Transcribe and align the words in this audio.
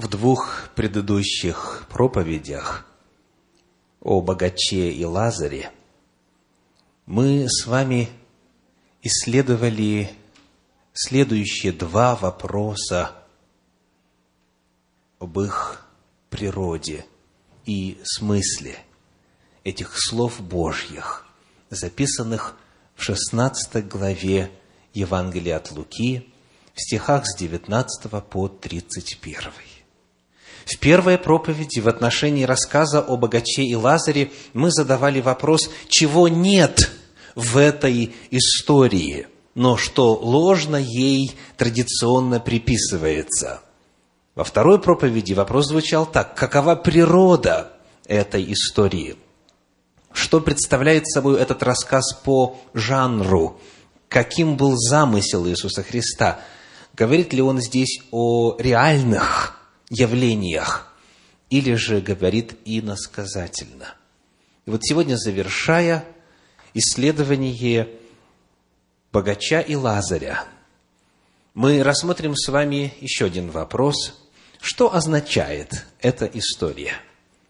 В 0.00 0.08
двух 0.08 0.70
предыдущих 0.74 1.86
проповедях 1.90 2.86
о 4.00 4.22
богаче 4.22 4.90
и 4.90 5.04
Лазаре 5.04 5.70
мы 7.04 7.46
с 7.50 7.66
вами 7.66 8.08
исследовали 9.02 10.10
следующие 10.94 11.72
два 11.72 12.16
вопроса 12.16 13.12
об 15.18 15.38
их 15.38 15.86
природе 16.30 17.04
и 17.66 18.00
смысле 18.02 18.78
этих 19.64 19.92
слов 20.00 20.40
Божьих, 20.40 21.26
записанных 21.68 22.56
в 22.94 23.02
16 23.02 23.86
главе 23.86 24.50
Евангелия 24.94 25.58
от 25.58 25.70
Луки, 25.72 26.32
в 26.72 26.80
стихах 26.80 27.26
с 27.26 27.36
19 27.36 28.10
по 28.30 28.48
31. 28.48 29.69
В 30.64 30.78
первой 30.78 31.18
проповеди 31.18 31.80
в 31.80 31.88
отношении 31.88 32.44
рассказа 32.44 33.00
о 33.00 33.16
богаче 33.16 33.62
и 33.62 33.74
Лазаре 33.74 34.30
мы 34.52 34.70
задавали 34.70 35.20
вопрос, 35.20 35.70
чего 35.88 36.28
нет 36.28 36.90
в 37.34 37.56
этой 37.56 38.14
истории, 38.30 39.26
но 39.54 39.76
что 39.76 40.14
ложно 40.14 40.76
ей 40.76 41.32
традиционно 41.56 42.40
приписывается. 42.40 43.60
Во 44.34 44.44
второй 44.44 44.80
проповеди 44.80 45.32
вопрос 45.32 45.68
звучал 45.68 46.06
так, 46.06 46.34
какова 46.36 46.76
природа 46.76 47.72
этой 48.06 48.52
истории? 48.52 49.16
Что 50.12 50.40
представляет 50.40 51.06
собой 51.06 51.40
этот 51.40 51.62
рассказ 51.62 52.14
по 52.24 52.56
жанру? 52.74 53.60
Каким 54.08 54.56
был 54.56 54.76
замысел 54.76 55.46
Иисуса 55.46 55.82
Христа? 55.82 56.40
Говорит 56.94 57.32
ли 57.32 57.42
он 57.42 57.60
здесь 57.60 58.00
о 58.10 58.56
реальных 58.58 59.59
явлениях 59.90 60.90
или 61.50 61.74
же 61.74 62.00
говорит 62.00 62.56
иносказательно? 62.64 63.94
И 64.64 64.70
вот 64.70 64.84
сегодня, 64.84 65.16
завершая 65.16 66.04
исследование 66.72 67.88
богача 69.12 69.60
и 69.60 69.74
Лазаря, 69.74 70.44
мы 71.54 71.82
рассмотрим 71.82 72.36
с 72.36 72.48
вами 72.48 72.94
еще 73.00 73.26
один 73.26 73.50
вопрос. 73.50 74.14
Что 74.60 74.94
означает 74.94 75.84
эта 76.00 76.26
история? 76.26 76.92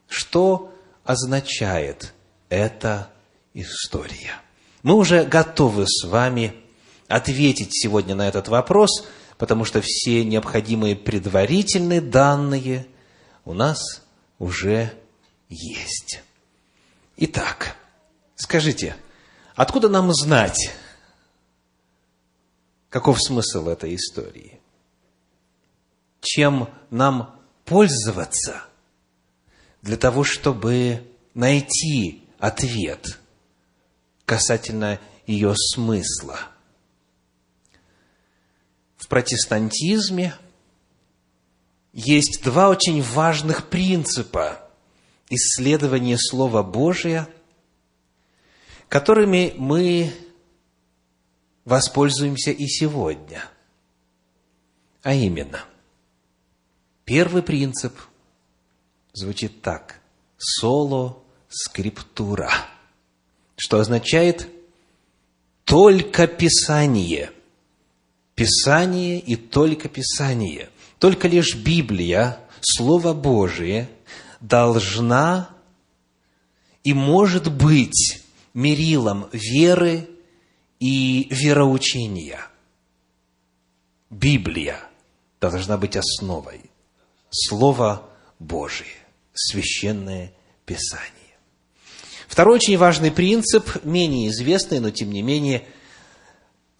Что 0.09 0.75
означает 1.05 2.15
эта 2.49 3.11
история? 3.53 4.41
Мы 4.83 4.95
уже 4.95 5.25
готовы 5.25 5.87
с 5.87 6.05
вами 6.05 6.55
ответить 7.09 7.71
сегодня 7.73 8.15
на 8.15 8.27
этот 8.27 8.49
вопрос, 8.49 9.07
потому 9.41 9.65
что 9.65 9.81
все 9.83 10.23
необходимые 10.23 10.95
предварительные 10.95 12.03
данные 12.03 12.87
у 13.47 13.55
нас 13.55 14.03
уже 14.39 14.93
есть. 15.49 16.21
Итак, 17.17 17.75
скажите, 18.37 18.95
откуда 19.55 19.89
нам 19.89 20.13
знать, 20.13 20.73
каков 22.91 23.19
смысл 23.19 23.71
этой 23.71 23.95
истории? 23.95 24.61
Чем 26.21 26.69
нам 26.91 27.35
пользоваться 27.65 28.65
для 29.81 29.97
того, 29.97 30.23
чтобы 30.23 31.11
найти 31.33 32.29
ответ 32.39 33.19
касательно 34.27 35.01
ее 35.27 35.55
смысла? 35.57 36.41
В 39.01 39.09
протестантизме 39.09 40.35
есть 41.95 42.43
два 42.45 42.69
очень 42.69 43.01
важных 43.01 43.71
принципа 43.71 44.61
исследования 45.31 46.19
Слова 46.19 46.63
Божия, 46.63 47.27
которыми 48.91 49.55
мы 49.57 50.13
воспользуемся 51.65 52.51
и 52.51 52.67
сегодня. 52.67 53.43
А 55.03 55.15
именно, 55.15 55.65
первый 57.07 57.43
принцип 57.43 57.99
звучит 59.15 59.63
так– 59.63 59.99
соло 60.37 61.23
скриптура, 61.49 62.53
что 63.57 63.79
означает 63.79 64.47
только 65.65 66.27
Писание. 66.27 67.33
Писание 68.41 69.21
и 69.21 69.37
только 69.37 69.91
Писание. 69.91 70.71
Только 70.99 71.29
лишь 71.29 71.55
Библия, 71.57 72.41
Слово 72.63 73.13
Божие, 73.13 73.91
должна 74.41 75.51
и 76.83 76.95
может 76.95 77.53
быть 77.53 78.23
мерилом 78.55 79.29
веры 79.35 80.09
и 80.79 81.29
вероучения. 81.31 82.41
Библия 84.09 84.81
должна 85.39 85.77
быть 85.77 85.99
основой. 85.99 86.63
Слово 87.29 88.09
Божие, 88.39 88.97
священное 89.35 90.33
Писание. 90.65 91.37
Второй 92.27 92.55
очень 92.55 92.79
важный 92.79 93.11
принцип, 93.11 93.85
менее 93.85 94.31
известный, 94.31 94.81
но 94.81 94.89
тем 94.89 95.11
не 95.11 95.21
менее 95.21 95.67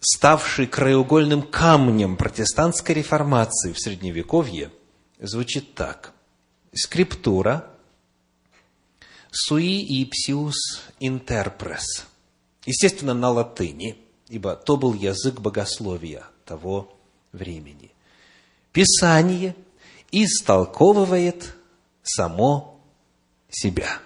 ставший 0.01 0.67
краеугольным 0.67 1.41
камнем 1.41 2.17
протестантской 2.17 2.95
реформации 2.95 3.71
в 3.71 3.79
Средневековье, 3.79 4.71
звучит 5.19 5.75
так. 5.75 6.11
Скриптура 6.73 7.67
sui 9.31 9.85
ipsius 10.03 10.53
interpres– 10.99 11.85
Естественно, 12.65 13.13
на 13.13 13.31
латыни, 13.31 13.97
ибо 14.27 14.55
то 14.55 14.77
был 14.77 14.93
язык 14.93 15.39
богословия 15.39 16.23
того 16.45 16.93
времени. 17.31 17.91
Писание 18.71 19.55
истолковывает 20.11 21.55
само 22.03 22.79
себя. 23.49 23.99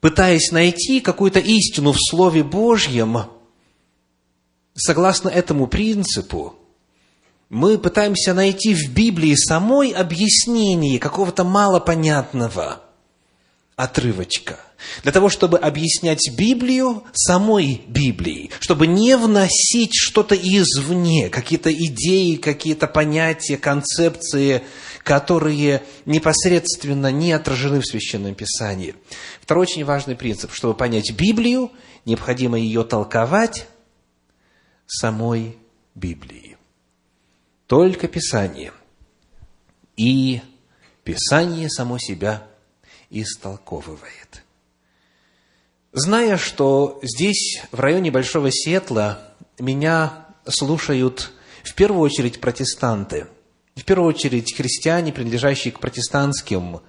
Пытаясь 0.00 0.50
найти 0.50 1.00
какую-то 1.00 1.40
истину 1.40 1.92
в 1.92 1.98
Слове 1.98 2.42
Божьем, 2.42 3.18
согласно 4.74 5.28
этому 5.28 5.66
принципу, 5.66 6.54
мы 7.48 7.78
пытаемся 7.78 8.34
найти 8.34 8.74
в 8.74 8.92
Библии 8.92 9.34
самой 9.34 9.90
объяснение 9.90 10.98
какого-то 10.98 11.44
малопонятного 11.44 12.82
отрывочка– 13.76 14.60
для 15.02 15.12
того, 15.12 15.28
чтобы 15.28 15.58
объяснять 15.58 16.30
Библию 16.36 17.04
самой 17.12 17.82
Библией, 17.86 18.50
чтобы 18.60 18.86
не 18.86 19.16
вносить 19.16 19.92
что-то 19.94 20.34
извне, 20.34 21.28
какие-то 21.28 21.72
идеи, 21.72 22.36
какие-то 22.36 22.86
понятия, 22.86 23.56
концепции, 23.56 24.62
которые 25.02 25.82
непосредственно 26.06 27.10
не 27.10 27.32
отражены 27.32 27.80
в 27.80 27.86
Священном 27.86 28.34
Писании. 28.34 28.94
Второй 29.40 29.62
очень 29.62 29.84
важный 29.84 30.16
принцип. 30.16 30.52
Чтобы 30.52 30.74
понять 30.74 31.12
Библию, 31.12 31.70
необходимо 32.04 32.58
ее 32.58 32.84
толковать 32.84 33.66
самой 34.90 35.56
Библией. 35.94 36.56
Только 37.66 38.08
Писание. 38.08 38.72
И 39.96 40.42
Писание 41.04 41.70
само 41.70 41.98
себя 41.98 42.46
истолковывает. 43.10 44.42
Зная, 45.92 46.36
что 46.36 46.98
здесь, 47.02 47.62
в 47.70 47.80
районе 47.80 48.10
Большого 48.10 48.50
Сиэтла, 48.50 49.34
меня 49.58 50.26
слушают 50.48 51.32
в 51.62 51.74
первую 51.74 52.02
очередь 52.02 52.40
протестанты, 52.40 53.26
в 53.76 53.84
первую 53.84 54.08
очередь 54.08 54.54
христиане, 54.54 55.12
принадлежащие 55.12 55.72
к 55.72 55.80
протестантским 55.80 56.80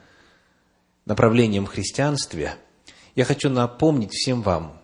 направлениям 1.06 1.66
христианстве, 1.66 2.56
я 3.16 3.26
хочу 3.26 3.50
напомнить 3.50 4.14
всем 4.14 4.42
вам, 4.42 4.82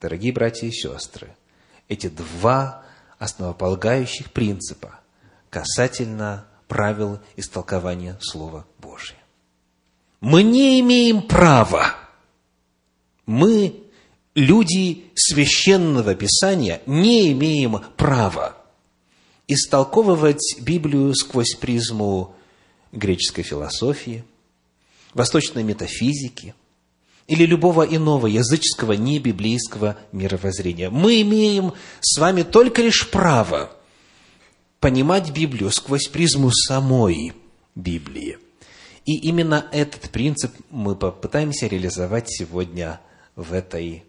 дорогие 0.00 0.32
братья 0.32 0.66
и 0.66 0.70
сестры, 0.70 1.34
эти 1.88 2.08
два 2.08 2.82
основополагающих 3.18 4.32
принципа 4.32 5.00
касательно 5.50 6.46
правил 6.68 7.20
истолкования 7.36 8.18
Слова 8.20 8.66
Божия. 8.78 9.18
Мы 10.20 10.42
не 10.42 10.80
имеем 10.80 11.22
права 11.22 11.94
мы, 13.26 13.74
люди 14.34 15.04
священного 15.14 16.14
Писания, 16.14 16.82
не 16.86 17.32
имеем 17.32 17.80
права 17.96 18.56
истолковывать 19.46 20.56
Библию 20.60 21.14
сквозь 21.14 21.54
призму 21.54 22.34
греческой 22.92 23.44
философии, 23.44 24.24
восточной 25.12 25.62
метафизики 25.62 26.54
или 27.26 27.46
любого 27.46 27.82
иного 27.82 28.26
языческого 28.26 28.92
небиблейского 28.92 29.96
мировоззрения. 30.12 30.90
Мы 30.90 31.22
имеем 31.22 31.72
с 32.00 32.18
вами 32.18 32.42
только 32.42 32.82
лишь 32.82 33.08
право 33.08 33.72
понимать 34.80 35.30
Библию 35.30 35.70
сквозь 35.70 36.08
призму 36.08 36.50
самой 36.52 37.32
Библии. 37.74 38.38
И 39.06 39.16
именно 39.16 39.66
этот 39.72 40.10
принцип 40.10 40.52
мы 40.70 40.96
попытаемся 40.96 41.66
реализовать 41.66 42.26
сегодня 42.28 43.00
в 43.36 43.52
этой 43.52 44.04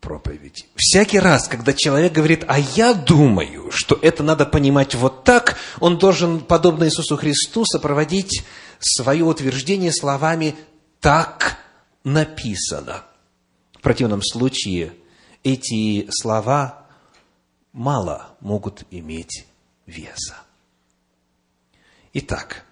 проповеди. 0.00 0.64
Всякий 0.76 1.18
раз, 1.18 1.46
когда 1.46 1.72
человек 1.72 2.12
говорит, 2.12 2.44
а 2.48 2.58
я 2.58 2.94
думаю, 2.94 3.70
что 3.70 3.98
это 4.00 4.22
надо 4.22 4.46
понимать 4.46 4.94
вот 4.94 5.24
так, 5.24 5.56
он 5.78 5.98
должен, 5.98 6.40
подобно 6.40 6.84
Иисусу 6.84 7.16
Христу, 7.16 7.64
сопроводить 7.64 8.42
свое 8.78 9.24
утверждение 9.24 9.92
словами 9.92 10.54
«так 11.00 11.58
написано». 12.04 13.04
В 13.80 13.82
противном 13.82 14.22
случае 14.22 14.92
эти 15.42 16.06
слова 16.10 16.86
мало 17.72 18.36
могут 18.40 18.84
иметь 18.90 19.46
веса. 19.86 20.36
Итак, 22.12 22.64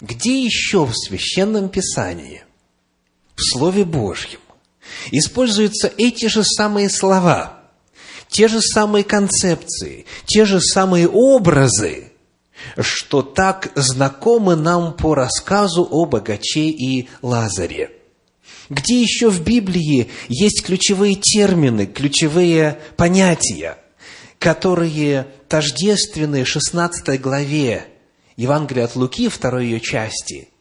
где 0.00 0.42
еще 0.42 0.86
в 0.86 0.94
Священном 0.94 1.68
Писании, 1.68 2.44
в 3.34 3.42
Слове 3.42 3.84
Божьем, 3.84 4.40
используются 5.10 5.92
эти 5.98 6.26
же 6.26 6.44
самые 6.44 6.88
слова, 6.88 7.60
те 8.28 8.48
же 8.48 8.60
самые 8.60 9.04
концепции, 9.04 10.06
те 10.24 10.44
же 10.44 10.60
самые 10.60 11.08
образы, 11.08 12.12
что 12.78 13.22
так 13.22 13.72
знакомы 13.74 14.56
нам 14.56 14.96
по 14.96 15.14
рассказу 15.14 15.86
о 15.90 16.06
богаче 16.06 16.68
и 16.68 17.08
Лазаре. 17.22 17.95
Где 18.68 19.00
еще 19.00 19.30
в 19.30 19.42
Библии 19.44 20.08
есть 20.28 20.64
ключевые 20.64 21.14
термины, 21.14 21.86
ключевые 21.86 22.78
понятия, 22.96 23.78
которые 24.38 25.28
тождественны 25.48 26.44
16 26.44 27.20
главе 27.20 27.86
Евангелия 28.36 28.84
от 28.84 28.96
Луки, 28.96 29.28
второй 29.28 29.66
ее 29.66 29.80
части– 29.80 30.48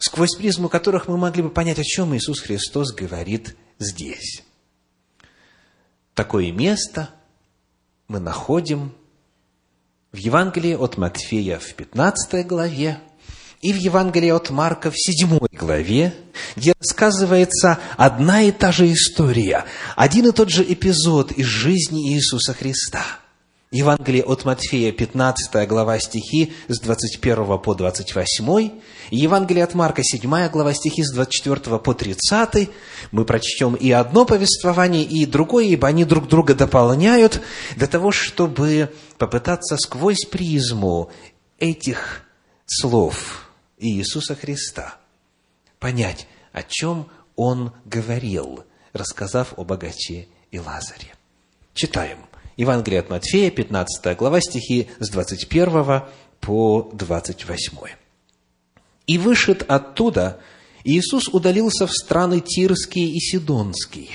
сквозь 0.00 0.34
призму 0.34 0.68
которых 0.68 1.06
мы 1.06 1.16
могли 1.16 1.42
бы 1.42 1.50
понять, 1.50 1.78
о 1.78 1.84
чем 1.84 2.16
Иисус 2.16 2.40
Христос 2.40 2.92
говорит 2.92 3.54
здесь. 3.78 4.42
Такое 6.14 6.50
место 6.50 7.10
мы 8.08 8.18
находим 8.18 8.92
в 10.10 10.16
Евангелии 10.16 10.74
от 10.74 10.96
Матфея 10.96 11.58
в 11.58 11.74
15 11.74 12.46
главе 12.46 13.00
и 13.60 13.72
в 13.72 13.76
Евангелии 13.76 14.30
от 14.30 14.50
Марка 14.50 14.90
в 14.90 14.94
7 14.96 15.38
главе, 15.52 16.14
где 16.56 16.72
рассказывается 16.78 17.78
одна 17.96 18.42
и 18.42 18.52
та 18.52 18.72
же 18.72 18.90
история, 18.92 19.64
один 19.96 20.28
и 20.28 20.32
тот 20.32 20.50
же 20.50 20.62
эпизод 20.62 21.32
из 21.32 21.46
жизни 21.46 22.14
Иисуса 22.14 22.54
Христа– 22.54 23.04
Евангелие 23.72 24.24
от 24.24 24.44
Матфея, 24.44 24.90
15 24.90 25.68
глава 25.68 26.00
стихи 26.00 26.52
с 26.66 26.80
21 26.80 27.56
по 27.60 27.74
28, 27.76 28.70
и 29.10 29.16
Евангелие 29.16 29.62
от 29.62 29.74
Марка, 29.74 30.02
7 30.02 30.48
глава 30.48 30.74
стихи 30.74 31.04
с 31.04 31.12
24 31.12 31.78
по 31.78 31.94
30. 31.94 32.68
Мы 33.12 33.24
прочтем 33.24 33.76
и 33.76 33.92
одно 33.92 34.24
повествование, 34.24 35.04
и 35.04 35.24
другое, 35.24 35.66
ибо 35.66 35.86
они 35.86 36.04
друг 36.04 36.26
друга 36.26 36.56
дополняют, 36.56 37.42
для 37.76 37.86
того, 37.86 38.10
чтобы 38.10 38.92
попытаться 39.18 39.76
сквозь 39.76 40.24
призму 40.24 41.08
этих 41.60 42.22
слов 42.66 43.49
Иисуса 43.80 44.34
Христа 44.34 44.96
понять, 45.78 46.26
о 46.52 46.62
чем 46.62 47.08
Он 47.36 47.72
говорил, 47.84 48.64
рассказав 48.92 49.54
о 49.56 49.64
богаче 49.64 50.28
и 50.50 50.58
Лазаре. 50.58 51.14
Читаем. 51.74 52.18
Евангелие 52.56 53.00
от 53.00 53.08
Матфея, 53.08 53.50
15 53.50 54.16
глава, 54.18 54.40
стихи 54.40 54.90
с 54.98 55.08
21 55.08 56.02
по 56.40 56.90
28. 56.92 57.78
«И 59.06 59.18
вышед 59.18 59.64
оттуда, 59.66 60.40
Иисус 60.84 61.28
удалился 61.28 61.86
в 61.86 61.92
страны 61.92 62.40
Тирские 62.40 63.08
и 63.10 63.18
Сидонские. 63.18 64.10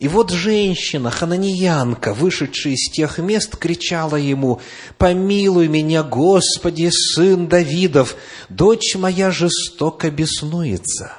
И 0.00 0.08
вот 0.08 0.30
женщина, 0.30 1.10
хананиянка, 1.10 2.14
вышедшая 2.14 2.72
из 2.72 2.90
тех 2.90 3.18
мест, 3.18 3.54
кричала 3.56 4.16
ему, 4.16 4.58
«Помилуй 4.96 5.68
меня, 5.68 6.02
Господи, 6.02 6.88
сын 6.90 7.46
Давидов, 7.46 8.16
дочь 8.48 8.96
моя 8.96 9.30
жестоко 9.30 10.10
беснуется». 10.10 11.12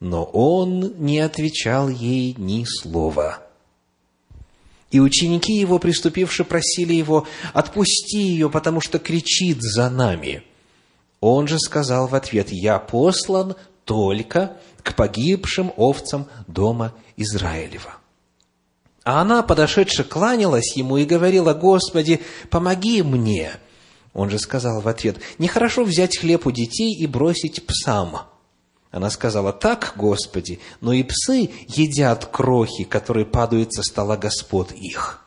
Но 0.00 0.24
он 0.24 0.94
не 0.96 1.18
отвечал 1.18 1.90
ей 1.90 2.34
ни 2.38 2.64
слова. 2.64 3.40
И 4.90 5.00
ученики 5.00 5.52
его, 5.52 5.78
приступивши, 5.78 6.44
просили 6.44 6.94
его, 6.94 7.26
отпусти 7.52 8.22
ее, 8.22 8.48
потому 8.48 8.80
что 8.80 8.98
кричит 8.98 9.58
за 9.60 9.90
нами. 9.90 10.44
Он 11.20 11.46
же 11.46 11.58
сказал 11.58 12.06
в 12.08 12.14
ответ, 12.14 12.48
я 12.52 12.78
послан 12.78 13.54
только 13.84 14.56
к 14.82 14.94
погибшим 14.94 15.72
овцам 15.76 16.26
дома 16.46 16.94
Израилева. 17.16 17.97
А 19.08 19.22
она, 19.22 19.42
подошедши, 19.42 20.04
кланялась 20.04 20.76
ему 20.76 20.98
и 20.98 21.06
говорила, 21.06 21.54
Господи, 21.54 22.20
помоги 22.50 23.02
мне. 23.02 23.52
Он 24.12 24.28
же 24.28 24.38
сказал 24.38 24.82
в 24.82 24.86
ответ, 24.86 25.16
нехорошо 25.38 25.84
взять 25.84 26.18
хлеб 26.18 26.46
у 26.46 26.50
детей 26.50 26.94
и 26.94 27.06
бросить 27.06 27.64
псам. 27.64 28.26
Она 28.90 29.08
сказала, 29.08 29.54
так, 29.54 29.94
Господи, 29.96 30.60
но 30.82 30.92
и 30.92 31.02
псы 31.04 31.48
едят 31.68 32.26
крохи, 32.26 32.84
которые 32.84 33.24
падают 33.24 33.72
со 33.72 33.82
стола 33.82 34.18
Господ 34.18 34.72
их. 34.72 35.24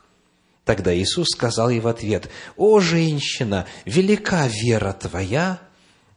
Тогда 0.63 0.95
Иисус 0.95 1.29
сказал 1.31 1.71
ей 1.71 1.79
в 1.79 1.87
ответ, 1.87 2.29
«О, 2.57 2.79
женщина, 2.81 3.65
велика 3.85 4.45
вера 4.45 4.93
твоя, 4.93 5.59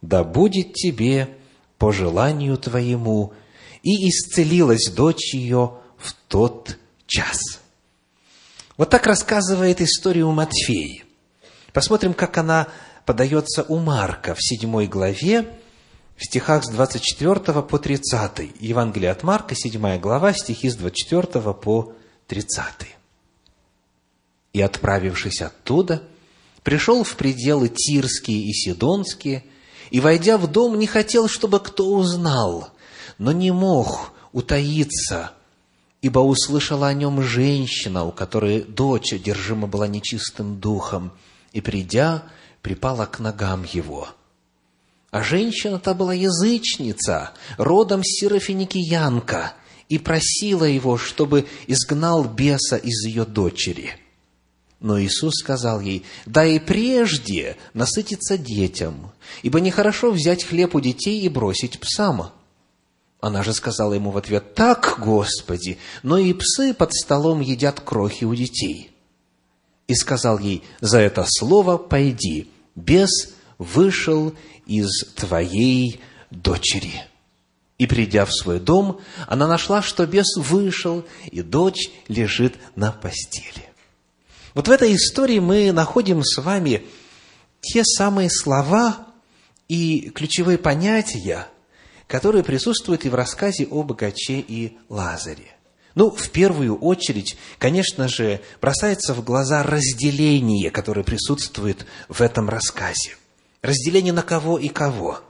да 0.03 0.23
будет 0.23 0.73
тебе 0.73 1.29
по 1.79 1.91
желанию 1.91 2.59
твоему». 2.59 3.33
И 3.81 4.07
исцелилась 4.07 4.91
дочь 4.91 5.33
ее 5.33 5.79
в 5.97 6.13
тот 6.27 6.77
час. 7.07 7.59
Вот 8.77 8.89
так 8.89 9.05
рассказывает 9.07 9.81
историю 9.81 10.31
Матфея. 10.31 11.03
Посмотрим, 11.71 12.13
как 12.13 12.37
она 12.37 12.67
подается 13.05 13.63
у 13.63 13.77
Марка 13.77 14.35
в 14.35 14.41
седьмой 14.41 14.87
главе, 14.87 15.47
в 16.17 16.25
стихах 16.25 16.63
с 16.63 16.69
24 16.69 17.61
по 17.61 17.77
30. 17.77 18.53
Евангелие 18.59 19.11
от 19.11 19.23
Марка, 19.23 19.55
7 19.55 19.99
глава, 19.99 20.33
стихи 20.33 20.69
с 20.69 20.75
24 20.75 21.53
по 21.53 21.93
30. 22.27 22.65
«И, 24.53 24.61
отправившись 24.61 25.41
оттуда, 25.41 26.03
пришел 26.63 27.03
в 27.03 27.15
пределы 27.15 27.69
Тирские 27.69 28.39
и 28.49 28.53
Сидонские, 28.53 29.43
и, 29.91 29.99
войдя 29.99 30.37
в 30.37 30.47
дом, 30.47 30.79
не 30.79 30.87
хотел, 30.87 31.27
чтобы 31.27 31.59
кто 31.59 31.93
узнал, 31.93 32.69
но 33.17 33.31
не 33.31 33.51
мог 33.51 34.13
утаиться, 34.31 35.33
ибо 36.05 36.19
услышала 36.19 36.87
о 36.89 36.93
нем 36.93 37.23
женщина, 37.23 38.03
у 38.03 38.11
которой 38.11 38.61
дочь 38.61 39.13
одержима 39.13 39.65
была 39.65 39.87
нечистым 39.87 40.59
духом, 40.59 41.11
и, 41.51 41.61
придя, 41.61 42.25
припала 42.61 43.07
к 43.07 43.19
ногам 43.19 43.63
его– 43.63 44.09
а 45.15 45.23
женщина-то 45.23 45.93
была 45.93 46.13
язычница, 46.13 47.31
родом 47.57 48.01
сирофиникиянка, 48.03 49.53
и 49.87 49.97
просила 49.97 50.65
его, 50.65 50.97
чтобы 50.97 51.47
изгнал 51.67 52.25
беса 52.25 52.75
из 52.75 53.05
ее 53.05 53.23
дочери. 53.23 53.93
Но 54.81 55.01
Иисус 55.01 55.35
сказал 55.35 55.79
ей, 55.79 56.03
да 56.25 56.45
и 56.45 56.59
прежде 56.59 57.55
насытиться 57.73 58.37
детям, 58.37 59.13
ибо 59.41 59.61
нехорошо 59.61 60.11
взять 60.11 60.43
хлеб 60.43 60.75
у 60.75 60.81
детей 60.81 61.21
и 61.21 61.29
бросить 61.29 61.79
псам. 61.79 62.31
Она 63.25 63.41
же 63.41 63.53
сказала 63.53 63.95
ему 63.95 64.11
в 64.11 64.17
ответ, 64.17 64.53
так, 64.53 64.99
Господи, 64.99 65.79
но 66.03 66.19
и 66.19 66.31
псы 66.31 66.75
под 66.75 66.93
столом 66.93 67.39
едят 67.39 67.79
крохи 67.79 68.23
у 68.23 68.35
детей. 68.35 68.91
И 69.87 69.95
сказал 69.95 70.37
ей, 70.37 70.63
за 70.79 70.99
это 70.99 71.25
слово 71.27 71.79
пойди, 71.79 72.51
бес 72.75 73.33
вышел 73.57 74.35
из 74.67 75.05
твоей 75.15 76.01
дочери». 76.29 77.03
И 77.79 77.87
придя 77.87 78.25
в 78.25 78.31
свой 78.31 78.59
дом, 78.59 79.01
она 79.25 79.47
нашла, 79.47 79.81
что 79.81 80.05
бес 80.05 80.37
вышел, 80.37 81.03
и 81.31 81.41
дочь 81.41 81.89
лежит 82.07 82.53
на 82.75 82.91
постели. 82.91 83.71
Вот 84.53 84.67
в 84.67 84.71
этой 84.71 84.95
истории 84.95 85.39
мы 85.39 85.71
находим 85.71 86.23
с 86.23 86.39
вами 86.39 86.85
те 87.59 87.83
самые 87.83 88.29
слова 88.29 89.07
и 89.67 90.11
ключевые 90.11 90.59
понятия, 90.59 91.47
которые 92.07 92.43
присутствуют 92.43 93.05
и 93.05 93.09
в 93.09 93.15
рассказе 93.15 93.65
о 93.65 93.83
богаче 93.83 94.39
и 94.39 94.77
Лазаре. 94.89 95.55
Ну, 95.95 96.09
в 96.09 96.29
первую 96.29 96.77
очередь, 96.77 97.37
конечно 97.57 98.07
же, 98.07 98.41
бросается 98.61 99.13
в 99.13 99.23
глаза 99.23 99.63
разделение, 99.63 100.69
которое 100.69 101.03
присутствует 101.03 101.85
в 102.09 102.21
этом 102.21 102.49
рассказе– 102.49 103.15
Разделение 103.65 104.13
на 104.13 104.21
кого 104.21 104.59
и 104.59 104.67
кого? 104.67 105.21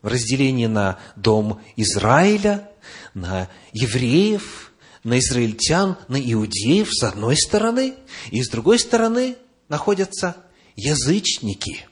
Разделение 0.00 0.66
на 0.66 0.98
дом 1.14 1.60
Израиля, 1.76 2.70
на 3.12 3.50
евреев, 3.74 4.72
на 5.04 5.18
израильтян, 5.18 5.98
на 6.08 6.16
иудеев 6.16 6.88
с 6.90 7.02
одной 7.02 7.36
стороны, 7.36 7.96
и 8.30 8.42
с 8.42 8.48
другой 8.48 8.78
стороны 8.78 9.36
находятся 9.68 10.36
язычники, 10.74 11.86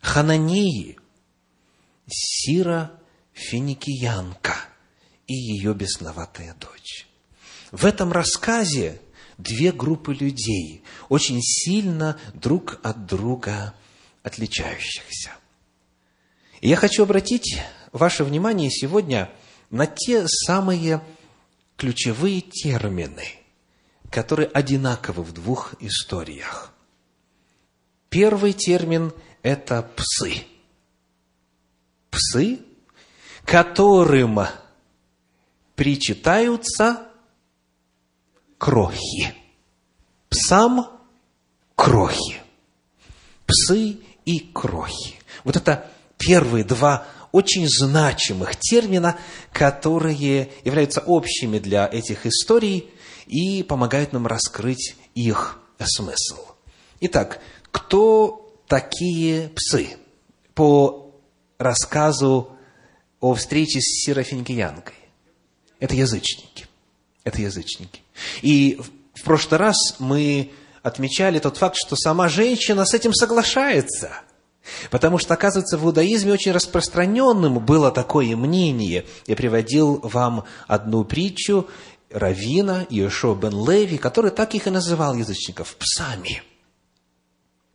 хананеи, 0.00 0.99
Сира 2.10 2.92
Финикиянка 3.32 4.56
и 5.26 5.34
ее 5.34 5.74
бесноватая 5.74 6.54
дочь. 6.54 7.06
В 7.70 7.84
этом 7.84 8.12
рассказе 8.12 9.00
две 9.38 9.72
группы 9.72 10.12
людей, 10.14 10.82
очень 11.08 11.40
сильно 11.40 12.18
друг 12.34 12.80
от 12.82 13.06
друга 13.06 13.74
отличающихся. 14.22 15.30
И 16.60 16.68
я 16.68 16.76
хочу 16.76 17.04
обратить 17.04 17.58
ваше 17.92 18.24
внимание 18.24 18.70
сегодня 18.70 19.30
на 19.70 19.86
те 19.86 20.26
самые 20.26 21.02
ключевые 21.76 22.40
термины, 22.40 23.24
которые 24.10 24.48
одинаковы 24.48 25.22
в 25.22 25.32
двух 25.32 25.74
историях. 25.80 26.74
Первый 28.10 28.52
термин– 28.52 29.12
это 29.42 29.88
псы. 29.96 30.44
Псы, 32.10 32.60
которым 33.44 34.40
причитаются 35.74 37.08
крохи. 38.58 39.34
Псам– 40.28 41.00
крохи. 41.74 42.40
Псы 43.46 43.98
и 44.24 44.40
крохи. 44.52 45.16
Вот 45.44 45.56
это 45.56 45.90
первые 46.18 46.64
два 46.64 47.06
очень 47.32 47.68
значимых 47.68 48.56
термина, 48.56 49.18
которые 49.52 50.50
являются 50.64 51.00
общими 51.00 51.58
для 51.58 51.88
этих 51.90 52.26
историй 52.26 52.90
и 53.26 53.62
помогают 53.62 54.12
нам 54.12 54.26
раскрыть 54.26 54.96
их 55.14 55.58
смысл. 55.82 56.38
Итак, 57.00 57.40
кто 57.70 58.54
такие 58.66 59.48
псы? 59.50 59.96
По 60.54 61.09
рассказу 61.60 62.56
о 63.20 63.34
встрече 63.34 63.80
с 63.80 64.04
Серафиникиянкой. 64.04 64.94
Это 65.78 65.94
язычники. 65.94 66.66
Это 67.22 67.42
язычники. 67.42 68.02
И 68.40 68.80
в 69.14 69.22
прошлый 69.22 69.58
раз 69.60 69.76
мы 69.98 70.52
отмечали 70.82 71.38
тот 71.38 71.58
факт, 71.58 71.76
что 71.76 71.96
сама 71.96 72.28
женщина 72.28 72.86
с 72.86 72.94
этим 72.94 73.12
соглашается. 73.12 74.12
Потому 74.90 75.18
что, 75.18 75.34
оказывается, 75.34 75.76
в 75.76 75.84
иудаизме 75.84 76.32
очень 76.32 76.52
распространенным 76.52 77.58
было 77.58 77.90
такое 77.90 78.36
мнение. 78.36 79.06
Я 79.26 79.36
приводил 79.36 80.00
вам 80.02 80.44
одну 80.66 81.04
притчу 81.04 81.68
Равина 82.10 82.86
Иешо 82.88 83.34
бен 83.34 83.52
Леви, 83.52 83.98
который 83.98 84.30
так 84.30 84.54
их 84.54 84.66
и 84.66 84.70
называл 84.70 85.14
язычников– 85.14 85.76
псами. 85.78 86.42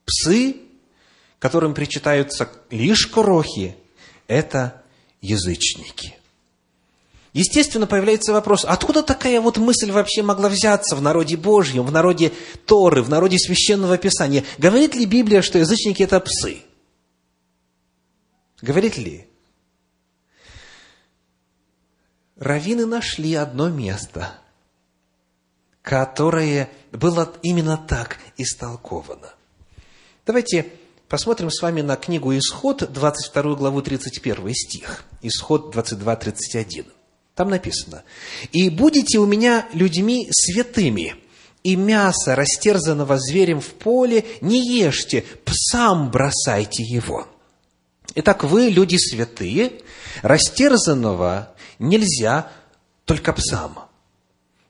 Псы, 0.05 0.57
которым 1.39 1.73
причитаются 1.73 2.49
лишь 2.69 3.07
крохи, 3.07 3.75
это 4.27 4.81
язычники– 5.21 6.15
Естественно, 7.35 7.85
появляется 7.85 8.31
вопрос, 8.31 8.63
откуда 8.63 9.03
такая 9.03 9.41
вот 9.41 9.57
мысль 9.57 9.91
вообще 9.91 10.23
могла 10.23 10.47
взяться 10.47 10.95
в 10.95 11.01
народе 11.01 11.35
Божьем, 11.35 11.85
в 11.85 11.91
народе 11.91 12.31
Торы, 12.65 13.03
в 13.03 13.09
народе 13.09 13.37
Священного 13.37 13.97
Писания? 13.97 14.45
Говорит 14.57 14.95
ли 14.95 15.05
Библия, 15.05 15.41
что 15.41 15.59
язычники– 15.59 16.01
это 16.03 16.21
псы? 16.21 16.61
Говорит 18.61 18.95
ли? 18.95 19.27
Равины 22.37 22.85
нашли 22.85 23.33
одно 23.33 23.67
место, 23.67 24.39
которое 25.81 26.69
было 26.93 27.33
именно 27.41 27.75
так 27.75 28.17
истолковано. 28.37 29.33
Давайте 30.25 30.71
посмотрим 31.07 31.49
с 31.49 31.61
вами 31.61 31.81
на 31.81 31.95
книгу 31.95 32.35
Исход, 32.37 32.91
22 32.91 33.55
главу, 33.55 33.81
31 33.81 34.53
стих. 34.53 35.03
Исход 35.21 35.71
22, 35.71 36.15
31. 36.15 36.85
Там 37.35 37.49
написано, 37.49 38.03
«И 38.51 38.69
будете 38.69 39.19
у 39.19 39.25
меня 39.25 39.67
людьми 39.73 40.27
святыми, 40.31 41.15
и 41.63 41.75
мясо, 41.75 42.35
растерзанного 42.35 43.17
зверем 43.19 43.59
в 43.59 43.69
поле, 43.73 44.25
не 44.41 44.65
ешьте, 44.79 45.25
псам 45.43 46.11
бросайте 46.11 46.83
его». 46.83 47.27
Итак, 48.15 48.43
вы, 48.43 48.69
люди 48.69 48.95
святые, 48.95 49.73
растерзанного 50.21 51.53
нельзя 51.79 52.49
только 53.03 53.33
псам. 53.33 53.84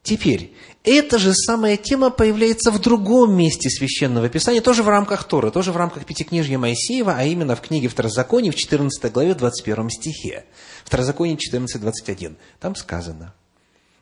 Теперь, 0.06 0.54
эта 0.84 1.18
же 1.18 1.34
самая 1.34 1.78
тема 1.78 2.12
появляется 2.12 2.70
в 2.70 2.80
другом 2.80 3.36
месте 3.36 3.72
Священного 3.72 4.30
Писания, 4.30 4.62
тоже 4.62 4.84
в 4.84 4.88
рамках 4.88 5.24
Торы, 5.24 5.50
тоже 5.50 5.72
в 5.72 5.78
рамках 5.78 6.06
Пятикнижья 6.06 6.60
Моисеева, 6.60 7.16
а 7.18 7.24
именно 7.24 7.56
в 7.56 7.62
книге 7.62 7.88
Второзакония 7.88 8.52
в 8.52 8.56
14 8.56 9.12
главе 9.12 9.34
21 9.34 9.90
стихе. 9.90 10.46
Второзаконие 10.84 11.38
14.21. 11.38 12.36
Там 12.60 12.76
сказано, 12.76 13.34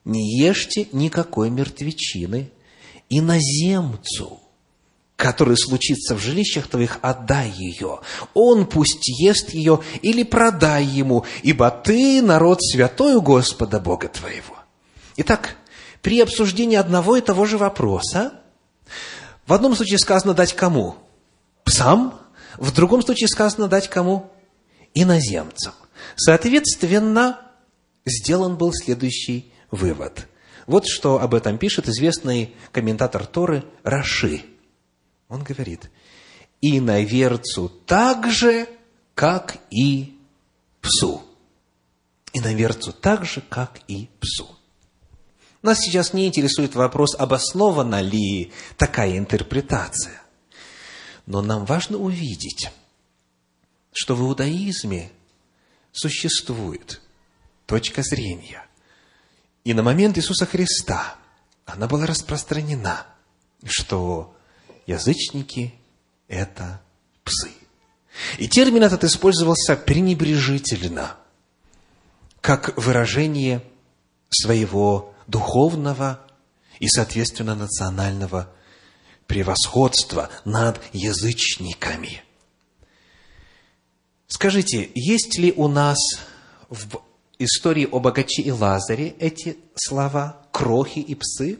не 0.03 0.37
ешьте 0.37 0.89
никакой 0.91 1.49
мертвечины 1.49 2.51
иноземцу, 3.09 4.41
который 5.15 5.55
случится 5.55 6.15
в 6.15 6.19
жилищах 6.19 6.67
твоих, 6.67 6.99
отдай 7.01 7.49
ее. 7.49 8.01
Он 8.33 8.65
пусть 8.65 9.07
ест 9.21 9.51
ее 9.51 9.79
или 10.01 10.23
продай 10.23 10.83
ему, 10.83 11.23
ибо 11.43 11.71
ты 11.71 12.21
народ 12.21 12.61
святой 12.61 13.15
у 13.15 13.21
Господа 13.21 13.79
Бога 13.79 14.09
твоего. 14.09 14.57
Итак, 15.15 15.55
при 16.03 16.19
обсуждении 16.19 16.75
одного 16.75 17.15
и 17.15 17.21
того 17.21 17.45
же 17.45 17.57
вопроса, 17.57 18.33
в 19.47 19.53
одном 19.53 19.73
случае 19.75 19.97
сказано 19.97 20.33
дать 20.33 20.53
кому? 20.53 20.97
Псам, 21.63 22.19
в 22.57 22.73
другом 22.73 23.01
случае 23.01 23.29
сказано 23.29 23.69
дать 23.69 23.89
кому? 23.89 24.29
Иноземцам. 24.93 25.73
Соответственно, 26.17 27.39
сделан 28.05 28.57
был 28.57 28.73
следующий 28.73 29.51
вывод. 29.71 30.27
Вот 30.67 30.85
что 30.87 31.21
об 31.21 31.33
этом 31.33 31.57
пишет 31.57 31.87
известный 31.87 32.53
комментатор 32.73 33.25
Торы 33.25 33.63
Раши. 33.83 34.43
Он 35.29 35.41
говорит, 35.41 35.89
и 36.59 36.81
наверцу 36.81 37.69
так 37.69 38.29
же, 38.29 38.67
как 39.15 39.57
и 39.71 40.19
псу. 40.81 41.23
И 42.33 42.41
наверцу 42.41 42.91
так 42.91 43.25
же, 43.25 43.41
как 43.49 43.79
и 43.87 44.09
псу. 44.19 44.49
Нас 45.63 45.79
сейчас 45.79 46.11
не 46.11 46.27
интересует 46.27 46.75
вопрос, 46.75 47.15
обоснована 47.15 48.01
ли 48.01 48.51
такая 48.77 49.17
интерпретация. 49.17 50.21
Но 51.25 51.41
нам 51.41 51.63
важно 51.63 51.97
увидеть, 51.97 52.69
что 53.93 54.13
в 54.15 54.21
иудаизме 54.21 55.09
существует 55.93 57.01
точка 57.65 58.03
зрения. 58.03 58.65
И 59.63 59.73
на 59.73 59.83
момент 59.83 60.17
Иисуса 60.17 60.45
Христа 60.45 61.15
она 61.65 61.87
была 61.87 62.07
распространена, 62.07 63.07
что 63.63 64.35
язычники– 64.85 65.73
это 66.27 66.81
псы. 67.23 67.51
И 68.37 68.49
термин 68.49 68.83
этот 68.83 69.05
использовался 69.05 69.77
пренебрежительно, 69.77 71.15
как 72.41 72.77
выражение 72.77 73.63
своего 74.29 75.12
духовного 75.27 76.19
и, 76.79 76.87
соответственно, 76.87 77.55
национального 77.55 78.49
превосходства 79.27 80.29
над 80.45 80.81
язычниками– 80.93 82.23
Скажите, 84.33 84.89
есть 84.95 85.37
ли 85.37 85.53
у 85.55 85.67
нас 85.67 85.97
в 86.67 87.01
истории 87.37 87.87
о 87.91 87.99
богаче 87.99 88.41
и 88.41 88.49
Лазаре 88.49 89.09
эти 89.19 89.59
слова 89.75 90.47
«крохи 90.51 90.99
и 90.99 91.13
псы»? 91.13 91.59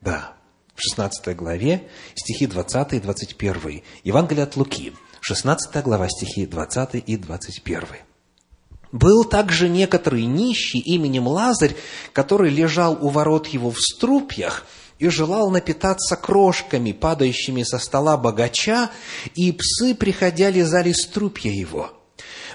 Да, 0.00 0.32
в 0.74 0.80
16 0.80 1.36
главе, 1.36 1.86
стихи 2.14 2.46
20 2.46 2.94
и 2.94 3.00
21. 3.00 3.82
Евангелие 4.04 4.44
от 4.44 4.56
Луки, 4.56 4.94
16 5.20 5.84
глава, 5.84 6.08
стихи 6.08 6.46
20 6.46 6.94
и 6.94 7.16
21. 7.18 7.84
Был 8.92 9.24
также 9.24 9.68
некоторый 9.68 10.24
нищий 10.24 10.78
именем 10.78 11.26
Лазарь, 11.26 11.76
который 12.12 12.50
лежал 12.50 12.98
у 13.00 13.08
ворот 13.08 13.48
его 13.48 13.70
в 13.70 13.80
струпьях– 13.80 14.66
и 14.98 15.08
желал 15.08 15.50
напитаться 15.50 16.16
крошками, 16.16 16.92
падающими 16.92 17.62
со 17.62 17.78
стола 17.78 18.16
богача, 18.16 18.90
и 19.34 19.52
псы, 19.52 19.94
приходя, 19.94 20.50
лизали 20.50 20.92
струпья 20.92 21.52
его. 21.52 21.92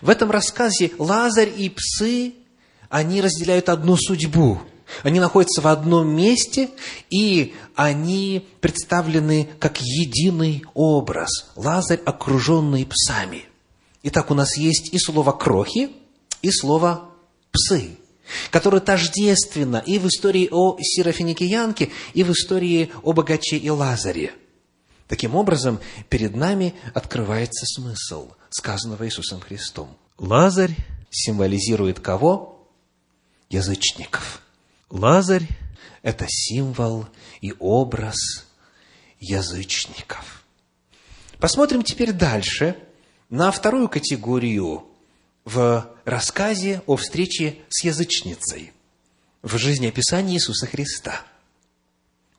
В 0.01 0.09
этом 0.09 0.31
рассказе 0.31 0.91
Лазарь 0.97 1.51
и 1.55 1.69
псы, 1.69 2.33
они 2.89 3.21
разделяют 3.21 3.69
одну 3.69 3.95
судьбу. 3.95 4.59
Они 5.01 5.19
находятся 5.19 5.61
в 5.61 5.67
одном 5.67 6.13
месте, 6.13 6.69
и 7.09 7.55
они 7.75 8.45
представлены 8.59 9.49
как 9.59 9.81
единый 9.81 10.63
образ. 10.73 11.51
Лазарь, 11.55 12.01
окруженный 12.05 12.85
псами. 12.85 13.45
Итак, 14.03 14.29
у 14.29 14.33
нас 14.33 14.57
есть 14.57 14.93
и 14.93 14.99
слово 14.99 15.31
«крохи», 15.31 15.89
и 16.43 16.51
слово 16.51 17.09
«псы» 17.51 17.97
которое 18.51 18.79
тождественно 18.79 19.77
и 19.77 19.99
в 19.99 20.07
истории 20.07 20.47
о 20.51 20.77
Серафиникиянке, 20.79 21.91
и 22.13 22.23
в 22.23 22.31
истории 22.31 22.91
о 23.03 23.13
богаче 23.13 23.57
и 23.57 23.69
Лазаре. 23.69 24.33
Таким 25.07 25.35
образом, 25.35 25.79
перед 26.09 26.35
нами 26.35 26.73
открывается 26.93 27.65
смысл 27.65 28.31
сказанного 28.49 29.05
Иисусом 29.05 29.41
Христом. 29.41 29.95
Лазарь 30.17 30.75
символизирует 31.09 31.99
кого? 31.99 32.69
Язычников. 33.49 34.41
Лазарь– 34.89 35.47
это 36.01 36.25
символ 36.27 37.07
и 37.41 37.53
образ 37.59 38.47
язычников. 39.19 40.43
Посмотрим 41.39 41.83
теперь 41.83 42.13
дальше 42.13 42.77
на 43.29 43.51
вторую 43.51 43.89
категорию 43.89 44.87
в 45.45 45.92
рассказе 46.05 46.81
о 46.85 46.95
встрече 46.95 47.57
с 47.69 47.83
язычницей 47.83 48.71
в 49.41 49.57
жизнеописании 49.57 50.35
Иисуса 50.35 50.67
Христа. 50.67 51.21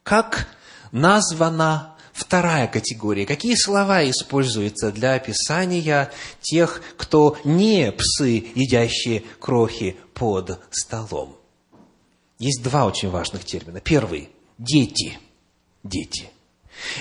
Как 0.03 0.49
названа 0.93 1.97
вторая 2.13 2.67
категория? 2.67 3.27
Какие 3.27 3.55
слова 3.57 4.09
используются 4.09 4.93
для 4.93 5.15
описания 5.15 6.11
тех, 6.41 6.83
кто 6.97 7.39
не 7.45 7.93
псы, 7.93 8.47
едящие 8.55 9.25
крохи 9.41 9.97
под 10.15 10.61
столом? 10.71 11.37
Есть 12.39 12.63
два 12.63 12.87
очень 12.87 13.11
важных 13.11 13.45
термина. 13.45 13.81
Первый– 13.81 14.31
дети. 14.59 15.19
Дети. 15.83 16.31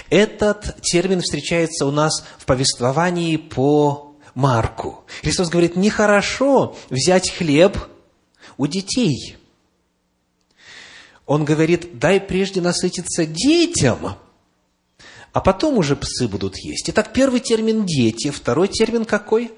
Этот 0.09 0.81
термин 0.81 1.21
встречается 1.21 1.85
у 1.85 1.91
нас 1.91 2.23
в 2.37 2.45
повествовании 2.45 3.37
по 3.37 4.12
Марку. 4.35 5.03
Христос 5.21 5.49
говорит, 5.49 5.75
нехорошо 5.75 6.75
взять 6.89 7.31
хлеб 7.31 7.77
у 8.57 8.67
детей. 8.67 9.37
Он 11.25 11.45
говорит, 11.45 11.99
дай 11.99 12.19
прежде 12.19 12.61
насытиться 12.61 13.25
детям, 13.25 14.17
а 15.31 15.41
потом 15.41 15.77
уже 15.77 15.95
псы 15.95 16.27
будут 16.27 16.57
есть. 16.57 16.89
Итак, 16.89 17.13
первый 17.13 17.39
термин– 17.39 17.85
дети. 17.87 18.29
Второй 18.29 18.67
термин 18.67 19.05
какой? 19.05 19.51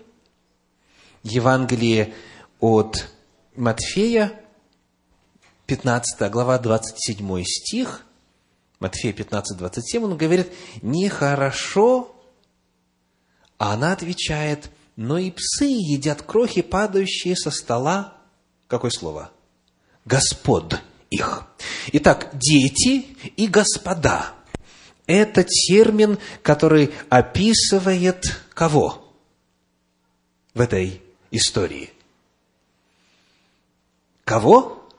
Евангелие 1.24 2.14
от 2.60 3.10
Матфея, 3.56 4.40
15 5.66 6.32
глава, 6.32 6.60
27 6.60 7.44
стих. 7.44 8.06
Матфея 8.80 9.14
15, 9.14 9.58
27, 9.58 10.04
он 10.04 10.18
говорит, 10.18 10.52
нехорошо 10.82 12.15
а 13.58 13.74
она 13.74 13.94
отвечает, 13.94 14.70
но 14.96 15.18
и 15.18 15.32
псы 15.32 15.66
едят 15.66 16.22
крохи, 16.22 16.62
падающие 16.62 17.36
со 17.36 17.52
стола. 17.52 18.18
Какое 18.68 18.92
слово? 18.92 19.32
Господ 20.06 20.82
их. 21.10 21.46
Итак, 21.94 22.32
дети 22.34 23.18
и 23.38 23.48
господа. 23.48 24.34
Это 25.08 25.44
термин, 25.44 26.18
который 26.42 26.92
описывает 27.10 28.42
кого 28.54 29.14
в 30.54 30.62
этой 30.62 31.02
истории? 31.32 31.92
Кого? 34.24 34.90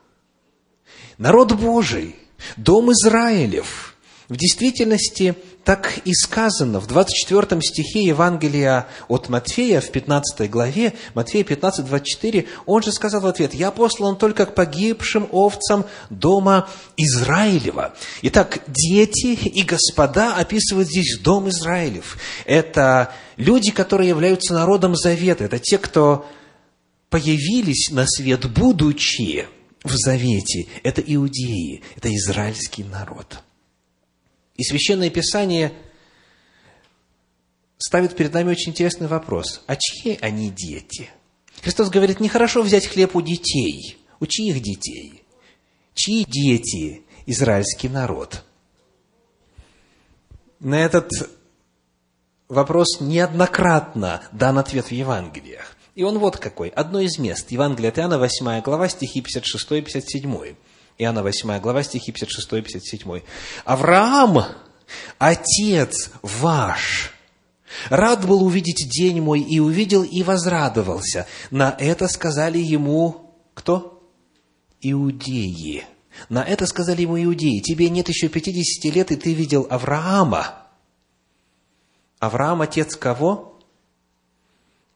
Народ 1.17 1.53
Божий, 1.53 2.15
дом 2.55 2.91
Израилев. 2.91 3.95
В 4.29 4.35
действительности, 4.35 5.35
так 5.67 5.99
и 6.05 6.13
сказано 6.13 6.79
в 6.79 6.87
24 6.87 7.61
стихе 7.61 8.01
Евангелия 8.01 8.87
от 9.09 9.27
Матфея, 9.27 9.81
в 9.81 9.91
15 9.91 10.49
главе, 10.49 10.93
Матфея 11.13 11.43
15, 11.43 11.85
24, 11.85 12.45
он 12.65 12.83
же 12.83 12.93
сказал 12.93 13.19
в 13.19 13.27
ответ, 13.27 13.53
«Я 13.53 13.71
послан 13.71 14.15
только 14.15 14.45
к 14.45 14.55
погибшим 14.55 15.27
овцам 15.29 15.85
дома 16.09 16.69
Израилева». 16.95 17.93
Итак, 18.21 18.61
дети 18.67 19.33
и 19.35 19.61
господа 19.63 20.37
описывают 20.37 20.87
здесь 20.87 21.19
дом 21.19 21.49
Израилев. 21.49 22.17
Это 22.45 23.11
люди, 23.35 23.71
которые 23.71 24.07
являются 24.07 24.53
народом 24.53 24.95
завета. 24.95 25.43
Это 25.43 25.59
те, 25.59 25.77
кто 25.77 26.25
появились 27.09 27.89
на 27.91 28.07
свет, 28.07 28.49
будучи 28.49 29.47
в 29.83 29.91
завете. 29.97 30.67
Это 30.83 31.01
иудеи, 31.05 31.83
это 31.97 32.07
израильский 32.15 32.85
народ– 32.85 33.39
и 34.57 34.63
Священное 34.63 35.09
Писание 35.09 35.71
ставит 37.77 38.15
перед 38.15 38.33
нами 38.33 38.51
очень 38.51 38.71
интересный 38.71 39.07
вопрос. 39.07 39.61
А 39.67 39.75
чьи 39.75 40.17
они 40.21 40.49
дети? 40.49 41.09
Христос 41.61 41.89
говорит, 41.89 42.19
нехорошо 42.19 42.61
взять 42.61 42.87
хлеб 42.87 43.15
у 43.15 43.21
детей. 43.21 43.97
У 44.19 44.25
чьих 44.25 44.61
детей? 44.61 45.23
Чьи 45.93 46.25
дети 46.27 47.03
израильский 47.25 47.89
народ? 47.89 48.43
На 50.59 50.83
этот 50.83 51.11
вопрос 52.47 52.99
неоднократно 52.99 54.23
дан 54.31 54.57
ответ 54.57 54.87
в 54.87 54.91
Евангелиях. 54.91 55.75
И 55.93 56.03
он 56.03 56.19
вот 56.19 56.37
какой. 56.37 56.69
Одно 56.69 56.99
из 56.99 57.17
мест. 57.19 57.51
Евангелие 57.51 57.89
от 57.89 57.99
Иоанна, 57.99 58.19
8 58.19 58.61
глава, 58.61 58.87
стихи 58.87 59.21
56 59.21 59.71
и 59.71 59.81
57. 59.81 60.55
Иоанна 60.97 61.21
8 61.21 61.59
глава, 61.59 61.83
стихи 61.83 62.11
56 62.11 62.53
и 62.53 62.61
57. 62.61 63.21
«Авраам, 63.65 64.45
отец 65.19 66.09
ваш, 66.23 67.13
рад 67.89 68.25
был 68.25 68.43
увидеть 68.43 68.89
день 68.89 69.21
мой, 69.21 69.41
и 69.41 69.59
увидел, 69.59 70.03
и 70.03 70.23
возрадовался. 70.23 71.27
На 71.51 71.75
это 71.77 72.07
сказали 72.07 72.57
ему 72.57 73.35
кто? 73.53 74.03
Иудеи. 74.81 75.85
На 76.29 76.43
это 76.43 76.65
сказали 76.65 77.03
ему 77.03 77.21
иудеи. 77.23 77.59
Тебе 77.59 77.89
нет 77.89 78.09
еще 78.09 78.27
50 78.27 78.93
лет, 78.95 79.11
и 79.11 79.15
ты 79.15 79.33
видел 79.33 79.67
Авраама. 79.69 80.65
Авраам 82.19 82.61
отец 82.61 82.95
кого? 82.95 83.59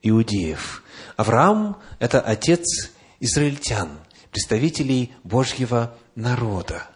Иудеев. 0.01 0.83
Авраам– 1.15 1.77
это 1.99 2.19
отец 2.19 2.89
израильтян– 3.19 3.99
представителей 4.31 5.11
Божьего 5.23 5.95
народа. 6.15 6.87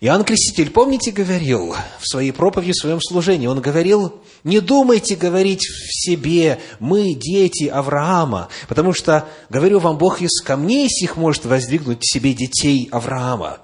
Иоанн 0.00 0.24
Креститель, 0.24 0.70
помните, 0.70 1.10
говорил 1.10 1.74
в 1.98 2.06
своей 2.06 2.30
проповеди, 2.30 2.72
в 2.72 2.80
своем 2.80 3.00
служении, 3.00 3.46
он 3.46 3.62
говорил, 3.62 4.20
не 4.44 4.60
думайте 4.60 5.16
говорить 5.16 5.66
в 5.66 6.04
себе, 6.04 6.60
мы 6.80 7.14
дети 7.14 7.64
Авраама, 7.64 8.48
потому 8.68 8.92
что, 8.92 9.26
говорю 9.48 9.78
вам, 9.78 9.96
Бог 9.96 10.20
из 10.20 10.42
камней 10.42 10.88
сих 10.90 11.16
может 11.16 11.46
воздвигнуть 11.46 12.06
себе 12.06 12.34
детей 12.34 12.88
Авраама. 12.92 13.60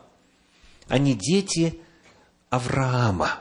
Они 0.88 1.14
дети 1.14 1.78
Авраама. 2.48 3.40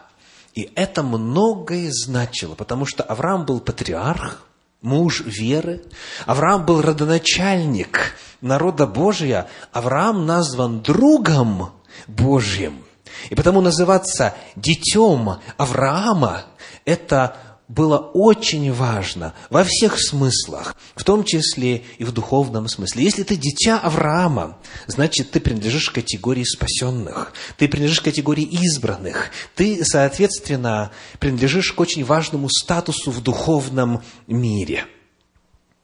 И 0.54 0.70
это 0.76 1.02
многое 1.02 1.90
значило, 1.92 2.56
потому 2.56 2.86
что 2.86 3.04
Авраам 3.04 3.46
был 3.46 3.62
патриарх, 3.62 4.46
муж 4.82 5.22
веры. 5.22 5.84
Авраам 6.26 6.65
был 6.65 6.82
родоначальник 6.82 8.15
народа 8.41 8.88
Божия. 8.88 9.48
Авраам 9.72 10.26
назван 10.26 10.82
другом 10.82 11.72
Божьим. 12.08 12.84
И 13.30 13.36
потому 13.36 13.62
называться 13.62 14.34
детем 14.56 15.38
Авраама– 15.58 16.44
это 16.86 17.36
было 17.72 17.98
очень 17.98 18.74
важно 18.74 19.34
во 19.50 19.64
всех 19.64 19.98
смыслах, 19.98 20.76
в 20.94 21.06
том 21.06 21.24
числе 21.24 21.86
и 21.98 22.04
в 22.04 22.12
духовном 22.12 22.68
смысле. 22.68 23.06
Если 23.06 23.24
ты 23.24 23.38
дитя 23.38 23.80
Авраама, 23.80 24.58
значит, 24.88 25.32
ты 25.32 25.40
принадлежишь 25.40 25.90
к 25.90 25.96
категории 25.96 26.44
спасенных, 26.44 27.32
ты 27.58 27.70
принадлежишь 27.70 28.02
к 28.02 28.06
категории 28.06 28.44
избранных, 28.44 29.32
ты, 29.56 29.86
соответственно, 29.86 30.92
принадлежишь 31.20 31.72
к 31.72 31.80
очень 31.80 32.04
важному 32.04 32.50
статусу 32.50 33.10
в 33.10 33.22
духовном 33.22 34.04
мире. 34.28 34.86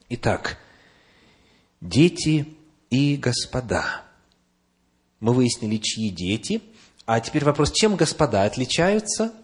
Итак, 0.09 0.57
дети 1.79 2.47
и 2.89 3.15
господа. 3.15 4.01
Мы 5.21 5.33
выяснили, 5.33 5.77
чьи 5.77 6.09
дети. 6.09 6.61
А 7.05 7.21
теперь 7.21 7.45
вопрос, 7.45 7.71
чем 7.71 7.95
господа 7.95 8.43
отличаются– 8.43 9.31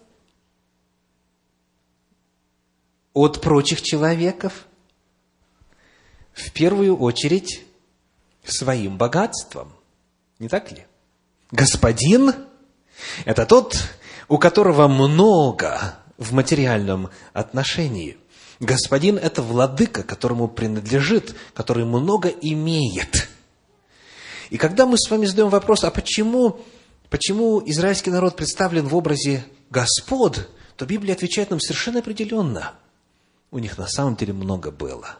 от 3.13 3.41
прочих 3.41 3.81
человеков? 3.81 4.65
В 6.33 6.51
первую 6.51 6.97
очередь 6.97 7.63
своим 8.43 8.97
богатством. 8.97 9.71
Не 10.39 10.49
так 10.49 10.71
ли? 10.71 10.85
Господин– 11.51 12.33
это 13.25 13.45
тот, 13.45 13.77
у 14.27 14.37
которого 14.37 14.87
много 14.87 15.95
в 16.17 16.33
материальном 16.33 17.09
отношении. 17.33 18.17
Господин– 18.59 19.17
это 19.21 19.41
владыка, 19.41 20.03
которому 20.03 20.47
принадлежит, 20.47 21.35
который 21.53 21.85
много 21.85 22.29
имеет. 22.29 23.29
И 24.49 24.57
когда 24.57 24.85
мы 24.85 24.97
с 24.97 25.09
вами 25.09 25.25
задаем 25.25 25.49
вопрос, 25.49 25.83
а 25.83 25.91
почему, 25.91 26.61
почему 27.09 27.61
израильский 27.67 28.09
народ 28.09 28.35
представлен 28.35 28.87
в 28.87 28.95
образе 28.95 29.45
Господ, 29.69 30.49
то 30.77 30.85
Библия 30.85 31.13
отвечает 31.13 31.51
нам 31.51 31.59
совершенно 31.59 31.99
определенно– 31.99 32.73
у 33.53 33.59
них 33.59 33.77
на 33.77 33.87
самом 33.87 34.15
деле 34.15 34.33
много 34.33 34.71
было. 34.71 35.17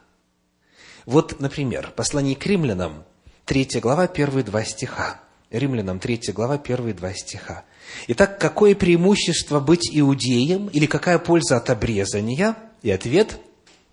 Вот, 1.06 1.40
например, 1.40 1.94
послание 1.96 2.36
к 2.36 2.46
римлянам, 2.46 3.04
3 3.46 3.80
глава, 3.80 4.08
первые 4.08 4.44
два 4.44 4.66
стиха. 4.66 5.22
Римлянам 5.52 6.00
3 6.00 6.32
глава, 6.34 6.58
первые 6.58 6.96
два 6.96 7.14
стиха. 7.14 7.64
Итак, 8.08 8.40
какое 8.40 8.74
преимущество 8.74 9.60
быть 9.60 9.88
иудеем 9.92 10.68
или 10.68 10.88
какая 10.88 11.20
польза 11.20 11.58
от 11.58 11.70
обрезания? 11.70 12.56
И 12.82 12.90
ответ 12.90 13.40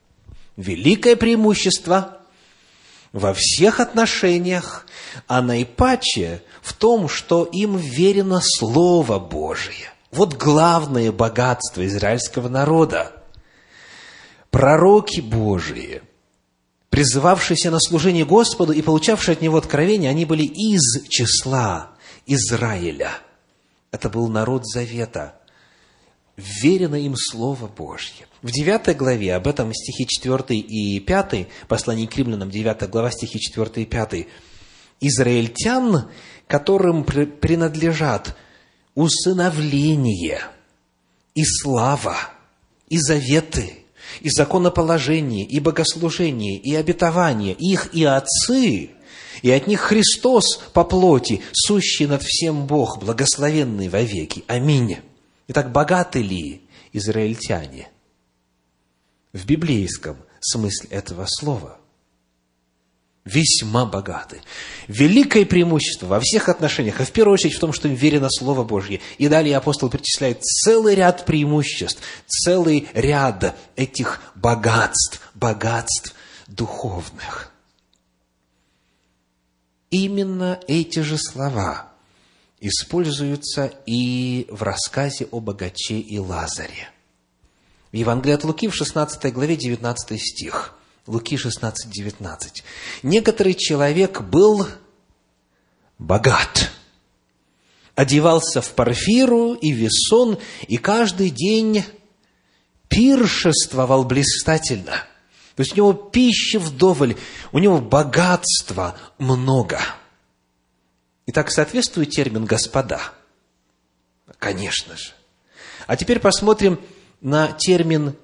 –великое 0.57 1.17
преимущество 1.17 2.23
во 3.13 3.35
всех 3.35 3.79
отношениях, 3.79 4.87
а 5.27 5.43
наипаче 5.43 6.43
в 6.63 6.73
том, 6.73 7.09
что 7.09 7.45
им 7.45 7.77
верено 7.77 8.41
Слово 8.43 9.19
Божие. 9.19 9.93
Вот 10.13 10.35
главное 10.35 11.13
богатство 11.13 11.87
израильского 11.87 12.49
народа. 12.49 13.20
Пророки 14.51 15.21
Божии, 15.21 16.03
призывавшиеся 16.91 17.71
на 17.71 17.79
служение 17.79 18.25
Господу 18.25 18.73
и 18.73 18.83
получавшие 18.83 19.35
от 19.35 19.41
Него 19.41 19.57
откровения, 19.57 20.11
они 20.11 20.25
были 20.25 20.43
из 20.43 21.07
числа 21.09 21.93
Израиля. 22.27 23.13
Это 23.93 24.09
был 24.09 24.29
народ 24.29 24.67
Завета. 24.67 25.37
Верено 26.37 26.97
им 26.97 27.15
Слово 27.17 27.67
Божье. 27.67 28.27
В 28.43 28.51
9 28.51 28.97
главе, 28.97 29.35
об 29.35 29.47
этом 29.47 29.73
стихи 29.75 30.07
4 30.07 30.59
и 30.59 30.99
5, 30.99 31.49
послание 31.69 32.09
к 32.09 32.17
римлянам, 32.17 32.51
9 32.51 32.89
глава, 32.89 33.11
стихи 33.11 33.39
4 33.39 33.83
и 33.83 33.85
5, 33.85 34.27
израильтян, 35.01 36.09
которым 36.47 37.05
принадлежат 37.05 38.37
усыновление 38.95 40.41
и 41.35 41.45
слава, 41.45 42.17
и 42.89 42.99
заветы, 42.99 43.85
и 44.21 44.31
законоположение, 44.31 45.45
и 45.45 45.61
богослужение, 45.61 46.59
и 46.59 46.75
обетование, 46.75 47.55
их 47.55 47.95
и 47.95 48.05
отцы, 48.05 48.91
и 49.43 49.51
от 49.51 49.67
них 49.67 49.81
Христос 49.81 50.59
по 50.73 50.85
плоти, 50.85 51.41
сущий 51.53 52.07
над 52.07 52.23
всем 52.23 52.67
Бог, 52.67 52.99
благословенный 52.99 53.89
вовеки. 53.89 54.45
Аминь. 54.47 54.99
Итак, 55.49 55.73
богаты 55.73 56.23
ли 56.23 56.63
израильтяне– 56.93 57.89
в 59.33 59.47
библейском 59.47 60.17
смысле 60.41 60.89
этого 60.91 61.27
слова. 61.29 61.80
Весьма 63.33 63.87
богаты. 63.87 64.41
Великое 64.89 65.45
преимущество 65.45 66.07
во 66.07 66.21
всех 66.21 66.49
отношениях, 66.49 67.01
а 67.01 67.05
в 67.05 67.13
первую 67.13 67.35
очередь 67.35 67.55
в 67.55 67.61
том, 67.61 67.73
что 67.73 67.89
им 67.89 67.95
верено 67.95 68.29
Слово 68.31 68.65
Божье. 68.65 69.01
И 69.19 69.29
далее 69.29 69.57
апостол 69.57 69.89
перечисляет 69.89 70.43
целый 70.43 70.95
ряд 70.95 71.27
преимуществ, 71.27 72.03
целый 72.27 72.89
ряд 72.95 73.57
этих 73.77 74.21
богатств, 74.35 75.21
богатств 75.35 76.15
духовных. 76.47 77.53
Именно 79.91 80.61
эти 80.67 81.01
же 81.01 81.19
слова 81.19 81.91
используются 82.61 83.73
и 83.87 84.47
в 84.51 84.63
рассказе 84.63 85.27
о 85.31 85.41
богаче 85.41 85.99
и 85.99 86.19
Лазаре– 86.19 86.91
в 87.93 87.97
Евангелии 87.97 88.35
от 88.35 88.45
Луки 88.45 88.69
в 88.69 88.75
16 88.75 89.33
главе 89.33 89.57
19 89.57 90.21
стих. 90.21 90.75
Луки 91.11 91.37
16, 91.37 91.91
19. 91.91 92.63
Некоторый 93.03 93.55
человек 93.55 94.21
был 94.21 94.65
богат, 95.99 96.71
одевался 97.97 98.63
в 98.63 98.71
парфиру 98.75 99.55
и 99.55 99.73
весон, 99.73 100.39
и 100.69 100.77
каждый 100.77 101.31
день 101.31 101.85
пиршествовал 102.87 104.05
блистательно. 104.05 105.05
То 105.57 105.63
есть 105.63 105.73
у 105.73 105.77
него 105.79 105.93
пищи 105.93 106.59
вдоволь, 106.59 107.17
у 107.51 107.59
него 107.59 107.81
богатства 107.81 108.97
много. 109.19 109.81
Итак, 111.27 111.51
соответствует 111.51 112.11
термин 112.11 112.45
«господа»? 112.45 113.01
Конечно 114.39 114.97
же. 114.97 115.11
А 115.89 115.97
теперь 115.97 116.21
посмотрим, 116.21 116.81
на 117.21 117.49
термин 117.49 118.15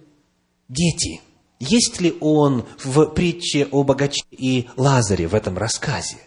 «дети». 0.69 1.26
Есть 1.59 2.01
ли 2.01 2.17
он 2.21 2.67
в 2.85 3.07
притче 3.07 3.67
о 3.71 3.83
богаче 3.83 4.25
и 4.31 4.69
Лазаре 4.77 5.27
в 5.27 5.35
этом 5.35 5.57
рассказе? 5.57 6.19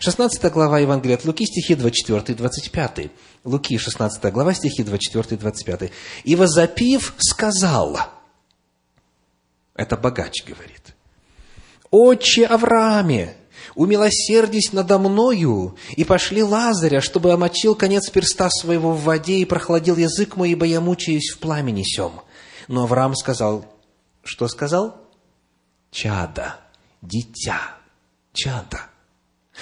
16 0.00 0.50
глава 0.50 0.78
Евангелия 0.78 1.16
от 1.16 1.24
Луки, 1.24 1.44
стихи 1.44 1.74
24 1.74 2.22
и 2.28 2.34
25. 2.34 3.10
Луки, 3.44 3.76
16 3.76 4.32
глава, 4.32 4.54
стихи 4.54 4.82
24 4.82 5.36
и 5.36 5.36
25. 5.36 5.92
«И 6.24 6.36
возопив, 6.36 7.14
сказал...» 7.18 7.98
Это 9.74 9.96
богач 9.96 10.44
говорит. 10.46 10.94
«Отче 11.90 12.46
Аврааме, 12.46 13.36
умилосердись 13.74 14.72
надо 14.72 14.98
мною, 14.98 15.76
и 15.96 16.04
пошли 16.04 16.42
Лазаря, 16.42 17.02
чтобы 17.02 17.32
омочил 17.32 17.74
конец 17.74 18.08
перста 18.08 18.48
своего 18.50 18.92
в 18.92 19.02
воде 19.02 19.38
и 19.38 19.44
прохладил 19.44 19.96
язык 19.96 20.36
мой, 20.36 20.50
ибо 20.50 20.64
я 20.64 20.80
мучаюсь 20.80 21.30
в 21.30 21.38
пламени 21.38 21.82
сем. 21.82 22.20
Но 22.68 22.84
Авраам 22.84 23.14
сказал, 23.14 23.66
что 24.24 24.48
сказал? 24.48 25.00
Чада, 25.90 26.56
дитя, 27.02 27.76
чада. 28.32 28.88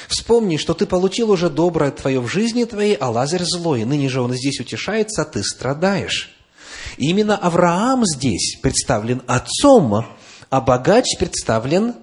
Вспомни, 0.08 0.56
что 0.56 0.72
ты 0.72 0.86
получил 0.86 1.30
уже 1.30 1.50
доброе 1.50 1.90
твое 1.90 2.20
в 2.20 2.28
жизни 2.28 2.64
твоей, 2.64 2.94
а 2.94 3.10
Лазарь 3.10 3.44
злой. 3.44 3.84
Ныне 3.84 4.08
же 4.08 4.22
он 4.22 4.32
здесь 4.32 4.58
утешается, 4.60 5.22
а 5.22 5.24
ты 5.26 5.42
страдаешь. 5.42 6.34
И 6.96 7.10
именно 7.10 7.36
Авраам 7.36 8.04
здесь 8.06 8.58
представлен 8.62 9.22
отцом, 9.26 10.06
а 10.48 10.60
богач 10.60 11.04
представлен 11.18 11.96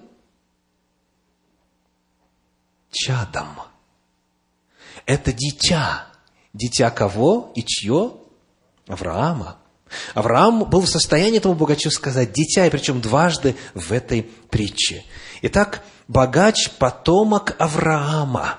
чадом. 2.90 3.48
Это 5.06 5.32
дитя. 5.32 6.06
Дитя 6.52 6.90
кого 6.90 7.52
и 7.54 7.62
чье? 7.62 8.14
Авраама. 8.86 9.59
Авраам 10.14 10.64
был 10.64 10.80
в 10.82 10.88
состоянии 10.88 11.38
этому 11.38 11.54
богачу 11.54 11.90
сказать 11.90 12.32
«дитя», 12.32 12.66
и 12.66 12.70
причем 12.70 13.00
дважды 13.00 13.56
в 13.74 13.92
этой 13.92 14.22
притче. 14.22 15.04
Итак, 15.42 15.82
богач– 16.08 16.70
потомок 16.78 17.56
Авраама. 17.58 18.58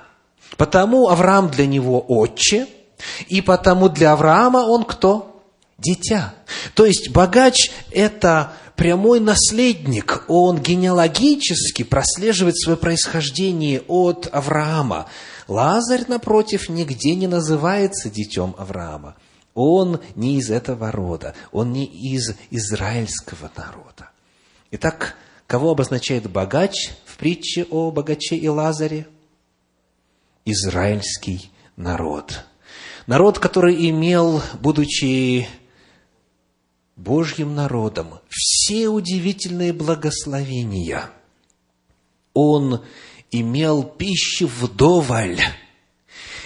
Потому 0.58 1.10
Авраам 1.10 1.50
для 1.50 1.66
него 1.66 2.04
отче, 2.08 2.68
и 3.28 3.42
потому 3.42 3.90
для 3.90 4.14
Авраама 4.14 4.60
он 4.60 4.84
кто? 4.84 5.44
Дитя. 5.78 6.34
То 6.76 6.86
есть 6.86 7.10
богач– 7.10 7.72
это 7.92 8.54
прямой 8.76 9.20
наследник, 9.20 10.26
он 10.28 10.60
генеалогически 10.60 11.84
прослеживает 11.84 12.58
свое 12.58 12.78
происхождение 12.78 13.82
от 13.88 14.28
Авраама. 14.32 15.08
Лазарь, 15.48 16.06
напротив, 16.08 16.70
нигде 16.70 17.16
не 17.16 17.28
называется 17.28 18.10
детем 18.10 18.56
Авраама. 18.58 19.16
Он 19.54 20.00
не 20.16 20.38
из 20.38 20.50
этого 20.50 20.92
рода, 20.92 21.36
он 21.52 21.74
не 21.74 21.86
из 21.86 22.36
израильского 22.50 23.52
народа. 23.56 24.10
Итак, 24.72 25.16
кого 25.48 25.72
обозначает 25.72 26.30
богач 26.30 26.92
в 27.06 27.18
притче 27.18 27.66
о 27.70 27.92
богаче 27.92 28.36
и 28.38 28.48
Лазаре? 28.48 29.08
Израильский 30.46 31.52
народ. 31.76 32.46
Народ, 33.08 33.40
который 33.40 33.90
имел, 33.90 34.42
будучи 34.60 35.48
Божьим 36.96 37.56
народом 37.56 38.20
все 38.30 38.88
удивительные 38.88 39.74
благословения. 39.74 41.10
Он 42.34 42.82
имел 43.32 43.84
пищу 43.84 44.48
вдоволь. 44.48 45.40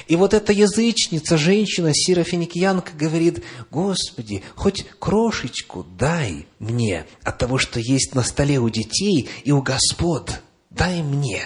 И 0.07 0.15
вот 0.15 0.33
эта 0.33 0.53
язычница, 0.53 1.37
женщина, 1.37 1.91
сирофиникьянка, 1.93 2.91
говорит, 2.93 3.43
Господи, 3.71 4.43
хоть 4.55 4.85
крошечку 4.99 5.85
дай 5.97 6.45
мне 6.59 7.07
от 7.23 7.37
того, 7.39 7.57
что 7.57 7.79
есть 7.79 8.13
на 8.13 8.23
столе 8.23 8.59
у 8.59 8.69
детей 8.69 9.29
и 9.43 9.51
у 9.51 9.61
господ. 9.61 10.41
Дай 10.69 11.01
мне. 11.01 11.41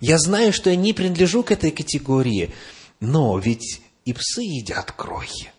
Я 0.00 0.18
знаю, 0.18 0.52
что 0.52 0.70
я 0.70 0.76
не 0.76 0.92
принадлежу 0.92 1.42
к 1.42 1.52
этой 1.52 1.70
категории, 1.70 2.52
но 2.98 3.38
ведь 3.38 3.82
и 4.04 4.12
псы 4.12 4.42
едят 4.42 4.90
крохи. 4.92 5.52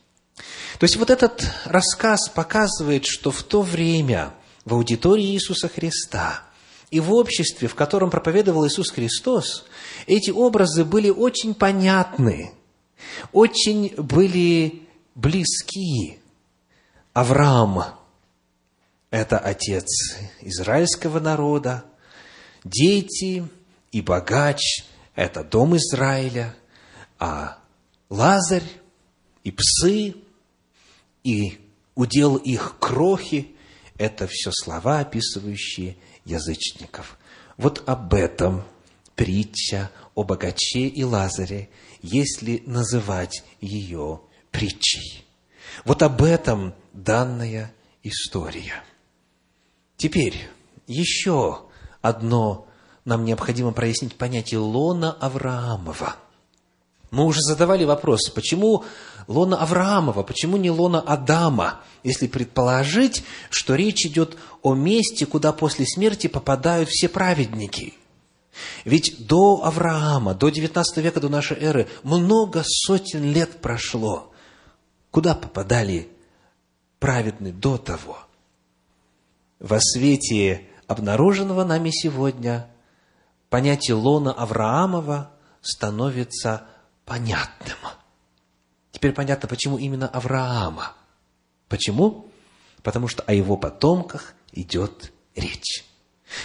То 0.79 0.86
есть 0.86 0.97
вот 0.97 1.10
этот 1.10 1.45
рассказ 1.65 2.27
показывает, 2.29 3.05
что 3.05 3.31
в 3.31 3.43
то 3.43 3.62
время 3.62 4.34
в 4.65 4.73
аудитории 4.73 5.34
Иисуса 5.34 5.69
Христа 5.69 6.43
и 6.89 6.99
в 6.99 7.13
обществе, 7.13 7.67
в 7.67 7.75
котором 7.75 8.10
проповедовал 8.10 8.67
Иисус 8.67 8.89
Христос, 8.89 9.65
эти 10.07 10.31
образы 10.31 10.85
были 10.85 11.09
очень 11.09 11.53
понятны, 11.53 12.51
очень 13.31 13.93
были 13.95 14.87
близки. 15.15 16.19
Авраам– 17.13 17.83
это 19.09 19.37
отец 19.37 20.17
израильского 20.41 21.19
народа, 21.19 21.83
дети 22.63 23.47
и 23.91 24.01
богач– 24.01 24.85
это 25.15 25.43
дом 25.43 25.75
Израиля, 25.75 26.55
а 27.19 27.57
Лазарь 28.09 28.63
и 29.43 29.51
псы 29.51 30.15
и 31.23 31.59
удел 31.95 32.37
их 32.37 32.77
крохи– 32.79 33.55
это 34.01 34.27
все 34.27 34.49
слова, 34.51 35.01
описывающие 35.01 35.95
язычников. 36.25 37.19
Вот 37.57 37.83
об 37.87 38.15
этом 38.15 38.63
притча 39.21 39.91
о 40.15 40.23
богаче 40.23 40.88
и 40.88 41.03
Лазаре, 41.03 41.69
если 42.01 42.63
называть 42.65 43.43
ее 43.60 44.21
притчей. 44.49 45.23
Вот 45.86 46.01
об 46.01 46.23
этом 46.23 46.73
данная 46.91 47.71
история. 48.01 48.84
Теперь 49.95 50.49
еще 50.88 51.65
одно 52.01 52.65
нам 53.05 53.23
необходимо 53.23 53.73
прояснить 53.73 54.15
понятие 54.15 54.60
лона 54.60 55.12
Авраамова. 55.12 56.15
Мы 57.12 57.23
уже 57.23 57.41
задавали 57.41 57.84
вопрос, 57.84 58.27
почему 58.31 58.86
лона 59.27 59.62
Авраамова, 59.62 60.23
почему 60.23 60.57
не 60.57 60.71
лона 60.71 60.99
Адама, 60.99 61.81
если 62.01 62.25
предположить, 62.25 63.23
что 63.51 63.75
речь 63.75 64.03
идет 64.03 64.36
о 64.63 64.73
месте, 64.73 65.27
куда 65.27 65.53
после 65.53 65.86
смерти 65.86 66.25
попадают 66.25 66.89
все 66.89 67.07
праведники. 67.07 67.93
Ведь 68.83 69.27
до 69.27 69.63
Авраама, 69.63 70.33
до 70.33 70.49
19 70.49 70.97
века, 70.97 71.19
до 71.19 71.29
нашей 71.29 71.57
эры, 71.57 71.87
много 72.03 72.63
сотен 72.65 73.23
лет 73.23 73.61
прошло. 73.61 74.31
Куда 75.09 75.35
попадали 75.35 76.09
праведные 76.99 77.53
до 77.53 77.77
того? 77.77 78.17
Во 79.59 79.79
свете 79.79 80.67
обнаруженного 80.87 81.63
нами 81.63 81.91
сегодня 81.91 82.67
понятие 83.49 83.95
лона 83.95 84.33
Авраамова 84.33 85.31
становится 85.61 86.65
понятным. 87.05 87.77
Теперь 88.91 89.13
понятно, 89.13 89.47
почему 89.47 89.77
именно 89.77 90.07
Авраама. 90.07 90.93
Почему? 91.69 92.29
Потому 92.83 93.07
что 93.07 93.23
о 93.23 93.33
его 93.33 93.55
потомках 93.55 94.33
идет 94.51 95.13
речь. 95.35 95.85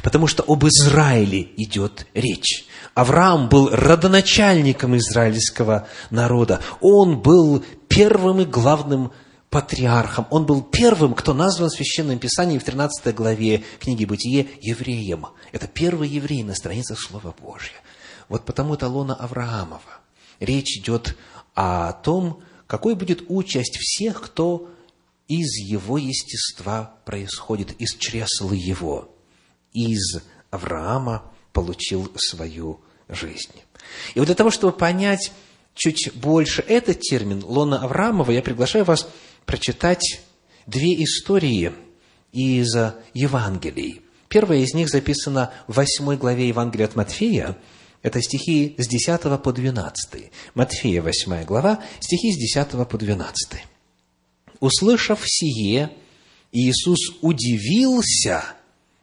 Потому 0.03 0.27
что 0.27 0.43
об 0.47 0.65
Израиле 0.67 1.49
идет 1.57 2.07
речь. 2.15 2.67
Авраам 2.95 3.49
был 3.49 3.69
родоначальником 3.71 4.97
израильского 4.97 5.89
народа. 6.11 6.61
Он 6.81 7.21
был 7.21 7.65
первым 7.89 8.41
и 8.41 8.45
главным 8.45 9.13
патриархом. 9.51 10.27
Он 10.31 10.47
был 10.47 10.63
первым, 10.63 11.15
кто 11.15 11.35
назван 11.35 11.69
в 11.69 11.75
Священном 11.75 12.19
Писании 12.19 12.59
в 12.59 12.65
13 12.65 13.15
главе 13.15 13.65
книги 13.79 14.05
Бытие 14.05 14.49
евреем. 14.61 15.27
Это 15.53 15.67
первый 15.67 16.09
еврей 16.09 16.43
на 16.43 16.55
страницах 16.55 17.01
Слова 17.01 17.35
Божьего. 17.41 17.77
Вот 18.29 18.45
потому 18.45 18.75
это 18.75 18.89
лона 18.89 19.15
Авраамова. 19.15 20.01
Речь 20.41 20.79
идет 20.79 21.17
о 21.55 21.93
том, 21.93 22.43
какой 22.67 22.95
будет 22.95 23.25
участь 23.29 23.77
всех, 23.79 24.21
кто 24.21 24.69
из 25.29 25.57
его 25.57 25.99
естества 25.99 26.95
происходит, 27.05 27.73
из 27.81 27.95
чресла 27.95 28.53
его, 28.53 29.16
из 29.77 30.23
Авраама 30.51 31.31
получил 31.53 32.11
свою 32.17 32.81
жизнь. 33.09 33.53
И 34.15 34.19
вот 34.19 34.27
для 34.27 34.35
того, 34.35 34.51
чтобы 34.51 34.77
понять 34.77 35.33
чуть 35.75 36.11
больше 36.15 36.63
этот 36.63 37.01
термин, 37.01 37.43
лона 37.45 37.83
Авраамова, 37.83 38.31
я 38.31 38.43
приглашаю 38.43 38.85
вас 38.85 39.09
прочитать 39.45 40.23
две 40.67 41.05
истории 41.05 41.73
из 42.33 42.75
Евангелий. 43.15 44.03
Первая 44.29 44.61
из 44.61 44.75
них 44.75 44.89
записана 44.89 45.53
в 45.69 45.75
восьмой 45.75 46.17
главе 46.17 46.49
Евангелия 46.49 46.87
от 46.87 46.97
Матфея. 46.97 47.57
Это 48.03 48.21
стихи 48.23 48.75
с 48.79 48.89
10 48.89 49.43
по 49.43 49.53
12. 49.53 50.31
Матфея, 50.55 51.03
8 51.03 51.45
глава, 51.45 51.83
стихи 52.01 52.33
с 52.33 52.37
10 52.37 52.89
по 52.89 52.99
12. 52.99 53.63
«Услышав 54.61 55.21
сие, 55.25 55.91
Иисус 56.53 57.19
удивился 57.21 58.45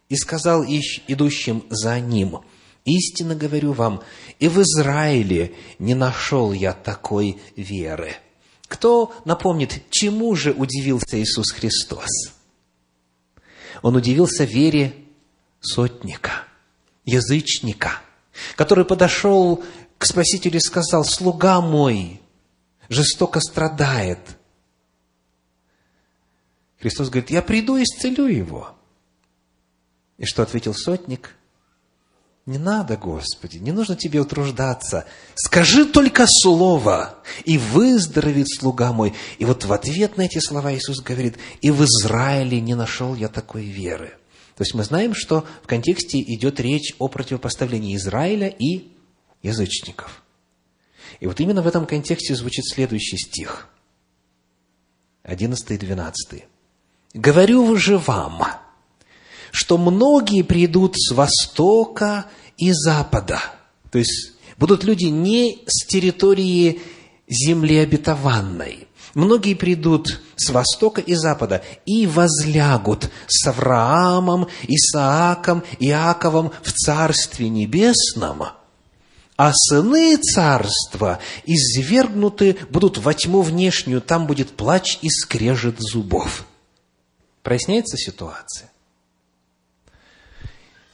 и 0.09 0.15
сказал 0.15 0.63
идущим 0.63 1.63
за 1.69 1.99
Ним, 1.99 2.39
«Истинно 2.85 3.35
говорю 3.35 3.71
вам, 3.71 4.01
и 4.39 4.47
в 4.49 4.61
Израиле 4.61 5.53
не 5.79 5.95
нашел 5.95 6.51
я 6.51 6.73
такой 6.73 7.39
веры». 7.55 8.15
Кто 8.67 9.13
напомнит, 9.25 9.83
чему 9.89 10.35
же 10.35 10.51
удивился 10.51 11.21
Иисус 11.21 11.51
Христос? 11.51 12.09
Он 13.81 13.95
удивился 13.95 14.45
вере 14.45 14.95
сотника, 15.61 16.45
язычника, 17.05 18.01
который 18.55 18.83
подошел 18.83 19.63
к 19.97 20.05
Спасителю 20.05 20.57
и 20.57 20.61
сказал, 20.61 21.05
«Слуга 21.05 21.61
мой 21.61 22.19
жестоко 22.89 23.39
страдает». 23.39 24.19
Христос 26.79 27.09
говорит, 27.09 27.29
«Я 27.29 27.41
приду 27.41 27.77
и 27.77 27.83
исцелю 27.83 28.25
его». 28.25 28.75
И 30.23 30.25
что 30.25 30.41
ответил 30.41 30.73
сотник? 30.73 31.35
Не 32.45 32.57
надо, 32.57 32.95
Господи, 32.95 33.57
не 33.57 33.73
нужно 33.73 33.97
тебе 33.97 34.21
утруждаться. 34.21 35.05
Скажи 35.35 35.83
только 35.83 36.27
слово, 36.29 37.21
и 37.43 37.57
выздоровеет 37.57 38.47
слуга 38.47 38.93
мой. 38.93 39.13
И 39.37 39.43
вот 39.43 39.65
в 39.65 39.73
ответ 39.73 40.15
на 40.15 40.21
эти 40.21 40.39
слова 40.39 40.73
Иисус 40.73 41.01
говорит, 41.01 41.37
и 41.59 41.71
в 41.71 41.83
Израиле 41.83 42.61
не 42.61 42.73
нашел 42.73 43.15
я 43.15 43.27
такой 43.27 43.65
веры. 43.65 44.13
То 44.55 44.61
есть 44.61 44.73
мы 44.73 44.85
знаем, 44.85 45.13
что 45.13 45.45
в 45.61 45.67
контексте 45.67 46.21
идет 46.21 46.61
речь 46.61 46.95
о 46.99 47.09
противопоставлении 47.09 47.97
Израиля 47.97 48.47
и 48.47 48.93
язычников. 49.41 50.23
И 51.19 51.27
вот 51.27 51.41
именно 51.41 51.61
в 51.61 51.67
этом 51.67 51.85
контексте 51.85 52.33
звучит 52.33 52.63
следующий 52.65 53.17
стих, 53.17 53.67
11 55.23 55.71
и 55.71 55.77
12. 55.77 56.45
«Говорю 57.13 57.75
же 57.75 57.97
вам, 57.97 58.41
что 59.53 59.77
многие 59.77 60.41
придут 60.41 60.95
с 60.97 61.13
востока 61.13 62.25
и 62.57 62.71
запада. 62.71 63.39
То 63.91 63.99
есть 63.99 64.31
будут 64.57 64.83
люди 64.83 65.05
не 65.05 65.61
с 65.67 65.85
территории 65.85 66.81
земли 67.27 67.77
обетованной. 67.77 68.87
Многие 69.13 69.53
придут 69.53 70.21
с 70.35 70.49
востока 70.49 71.01
и 71.01 71.13
запада 71.13 71.63
и 71.85 72.07
возлягут 72.07 73.11
с 73.27 73.45
Авраамом, 73.45 74.47
Исааком, 74.67 75.63
Иаковом 75.79 76.51
в 76.63 76.71
Царстве 76.71 77.49
Небесном, 77.49 78.45
а 79.37 79.53
сыны 79.53 80.17
царства 80.17 81.19
извергнуты 81.45 82.57
будут 82.71 82.97
во 82.97 83.13
тьму 83.13 83.43
внешнюю, 83.43 84.01
там 84.01 84.25
будет 84.25 84.57
плач 84.57 84.97
и 85.03 85.09
скрежет 85.09 85.75
зубов. 85.79 86.47
Проясняется 87.43 87.97
ситуация? 87.97 88.72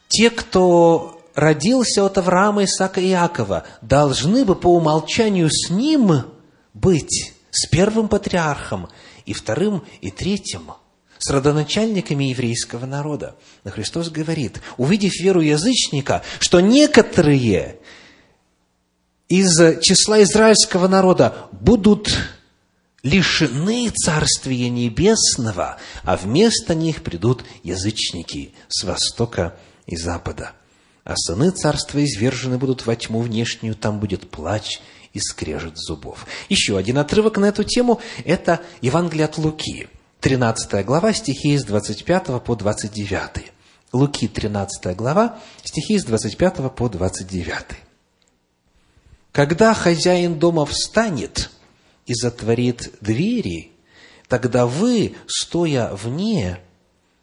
Те, 0.10 0.30
кто 0.32 1.22
родился 1.36 2.04
от 2.04 2.18
Авраама, 2.18 2.66
Исаака 2.66 3.00
и 3.00 3.12
Иакова, 3.12 3.66
должны 3.82 4.44
бы 4.44 4.56
по 4.56 4.68
умолчанию 4.68 5.50
с 5.50 5.70
ним 5.70 6.26
быть, 6.74 7.34
с 7.52 7.68
первым 7.68 8.10
патриархом, 8.10 8.90
и 9.26 9.34
вторым, 9.34 9.86
и 10.02 10.12
третьим, 10.12 10.72
с 11.20 11.30
родоначальниками 11.30 12.26
еврейского 12.26 12.86
народа. 12.86 13.36
Но 13.64 13.72
Христос 13.72 14.10
говорит, 14.10 14.62
увидев 14.78 15.14
веру 15.20 15.42
язычника, 15.42 16.24
что 16.40 16.60
некоторые 16.60 17.80
из 19.28 19.82
числа 19.82 20.24
израильского 20.24 20.88
народа 20.88 21.50
будут 21.52 22.10
лишены 23.04 23.90
Царствия 23.90 24.70
Небесного, 24.70 25.78
а 26.04 26.18
вместо 26.18 26.74
них 26.74 27.04
придут 27.04 27.44
язычники 27.64 28.56
с 28.68 28.84
востока 28.84 29.56
и 29.90 29.98
запада. 29.98 30.54
А 31.04 31.16
сыны 31.16 31.50
царства 31.50 32.04
извержены 32.04 32.58
будут 32.58 32.86
во 32.86 32.96
тьму 32.96 33.22
внешнюю, 33.22 33.76
там 33.76 34.00
будет 34.00 34.30
плач 34.30 34.80
и 35.14 35.20
скрежет 35.20 35.78
зубов. 35.78 36.28
Еще 36.50 36.78
один 36.78 37.00
отрывок 37.00 37.38
на 37.38 37.46
эту 37.46 37.64
тему– 37.64 38.00
это 38.26 38.62
Евангелие 38.82 39.26
от 39.26 39.38
Луки, 39.38 39.88
13 40.22 40.86
глава, 40.86 41.14
стихи 41.14 41.58
с 41.58 41.64
25 41.64 42.44
по 42.44 42.56
29. 42.56 43.52
Луки, 43.92 44.28
13 44.28 44.96
глава, 44.96 45.40
стихи 45.64 45.98
с 45.98 46.04
25 46.04 46.76
по 46.76 46.90
29. 46.90 47.56
«Когда 49.32 49.74
хозяин 49.74 50.38
дома 50.38 50.66
встанет 50.66 51.50
и 52.06 52.14
затворит 52.14 52.94
двери, 53.02 53.72
тогда 54.28 54.68
вы, 54.68 55.16
стоя 55.26 55.92
вне, 55.94 56.60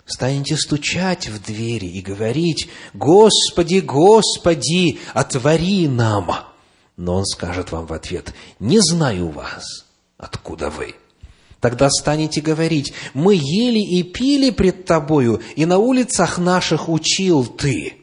станете 0.06 0.56
стучать 0.56 1.28
в 1.28 1.44
двери 1.44 1.86
и 1.86 2.00
говорить, 2.00 2.68
«Господи, 2.94 3.80
Господи, 3.80 4.98
отвори 5.12 5.88
нам!» 5.88 6.30
Но 6.96 7.16
он 7.16 7.26
скажет 7.26 7.72
вам 7.72 7.86
в 7.86 7.92
ответ, 7.92 8.32
«Не 8.58 8.78
знаю 8.80 9.28
вас, 9.28 9.84
откуда 10.16 10.70
вы». 10.70 10.94
Тогда 11.60 11.90
станете 11.90 12.40
говорить, 12.40 12.94
«Мы 13.12 13.34
ели 13.34 13.80
и 13.80 14.02
пили 14.02 14.50
пред 14.50 14.84
Тобою, 14.84 15.42
и 15.56 15.66
на 15.66 15.78
улицах 15.78 16.38
наших 16.38 16.88
учил 16.88 17.44
Ты». 17.44 17.96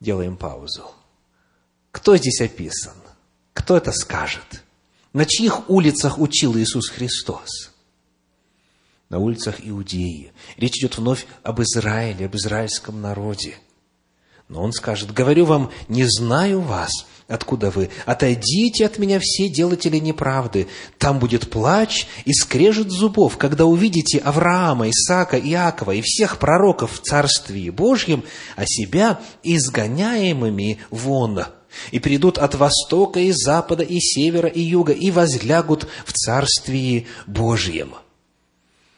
Делаем 0.00 0.36
паузу. 0.36 0.84
Кто 1.90 2.16
здесь 2.16 2.40
описан? 2.40 2.94
Кто 3.52 3.76
это 3.76 3.92
скажет? 3.92 4.62
На 5.12 5.24
чьих 5.24 5.70
улицах 5.70 6.18
учил 6.18 6.56
Иисус 6.58 6.88
Христос? 6.88 7.73
На 9.08 9.18
улицах 9.18 9.56
Иудеи. 9.62 10.32
Речь 10.56 10.78
идет 10.78 10.98
вновь 10.98 11.26
об 11.42 11.60
Израиле, 11.62 12.26
об 12.26 12.36
израильском 12.36 13.00
народе. 13.00 13.56
Но 14.48 14.62
он 14.62 14.72
скажет, 14.72 15.12
говорю 15.12 15.46
вам, 15.46 15.70
не 15.88 16.04
знаю 16.04 16.60
вас, 16.60 17.06
откуда 17.28 17.70
вы. 17.70 17.90
Отойдите 18.04 18.84
от 18.84 18.98
меня 18.98 19.18
все 19.20 19.48
делатели 19.48 19.98
неправды. 19.98 20.68
Там 20.98 21.18
будет 21.18 21.50
плач 21.50 22.06
и 22.24 22.32
скрежет 22.34 22.90
зубов, 22.90 23.38
когда 23.38 23.64
увидите 23.64 24.18
Авраама, 24.18 24.90
Исаака, 24.90 25.38
Иакова 25.38 25.92
и 25.92 26.02
всех 26.02 26.38
пророков 26.38 26.92
в 26.92 27.02
Царстве 27.02 27.72
Божьем, 27.72 28.22
а 28.54 28.66
себя 28.66 29.20
изгоняемыми 29.42 30.80
вон. 30.90 31.44
И 31.90 31.98
придут 31.98 32.38
от 32.38 32.54
востока 32.54 33.20
и 33.20 33.32
запада, 33.32 33.82
и 33.82 33.98
севера, 33.98 34.48
и 34.48 34.60
юга, 34.60 34.92
и 34.92 35.10
возлягут 35.10 35.88
в 36.04 36.12
Царстве 36.12 37.06
Божьем. 37.26 37.94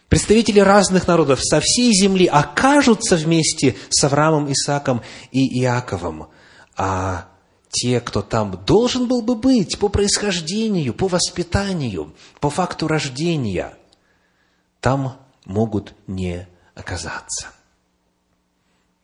Представители 0.09 0.61
разных 0.61 1.09
народов 1.09 1.41
со 1.43 1.61
всей 1.61 1.93
земли 1.93 2.27
окажутся 2.27 3.17
вместе 3.17 3.77
с 3.91 4.05
Авраамом, 4.05 4.51
Исааком 4.53 5.03
и 5.33 5.61
Иаковом, 5.61 6.29
а 6.77 7.29
те, 7.71 8.01
кто 8.01 8.23
там 8.23 8.63
должен 8.65 9.09
был 9.09 9.23
бы 9.23 9.35
быть 9.35 9.79
по 9.79 9.89
происхождению, 9.89 10.95
по 10.95 11.09
воспитанию, 11.09 12.15
по 12.41 12.51
факту 12.51 12.87
рождения, 12.87 13.77
там 14.81 15.19
могут 15.45 15.95
не 16.07 16.49
оказаться. 16.75 17.49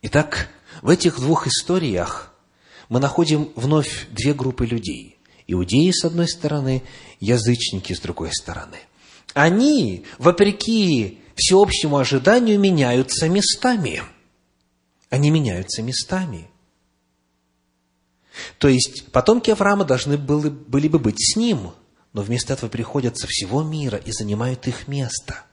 Итак, 0.03 0.49
в 0.83 0.89
этих 0.89 1.17
двух 1.17 1.49
историях 1.49 2.33
мы 2.89 3.01
находим 3.01 3.51
вновь 3.57 4.07
две 4.11 4.35
группы 4.35 4.67
людей. 4.67 5.19
Иудеи 5.49 5.91
с 5.91 6.05
одной 6.05 6.29
стороны, 6.29 6.83
язычники 7.19 7.93
с 7.93 8.01
другой 8.01 8.31
стороны. 8.33 8.79
Они, 9.35 10.05
вопреки 10.19 11.21
всеобщему 11.35 11.99
ожиданию, 11.99 12.59
меняются 12.59 13.29
местами. 13.29 14.03
Они 15.11 15.31
меняются 15.31 15.83
местами. 15.83 16.49
То 18.59 18.69
есть 18.69 19.11
потомки 19.13 19.51
Авраама 19.51 19.85
должны 19.85 20.17
были, 20.17 20.49
были 20.49 20.89
бы 20.89 20.99
быть 20.99 21.19
с 21.19 21.37
ним, 21.37 21.73
но 22.13 22.23
вместо 22.23 22.53
этого 22.53 22.71
приходят 22.71 23.19
со 23.19 23.27
всего 23.27 23.63
мира 23.63 23.99
и 23.99 24.13
занимают 24.13 24.67
их 24.67 24.89
место. 24.89 25.45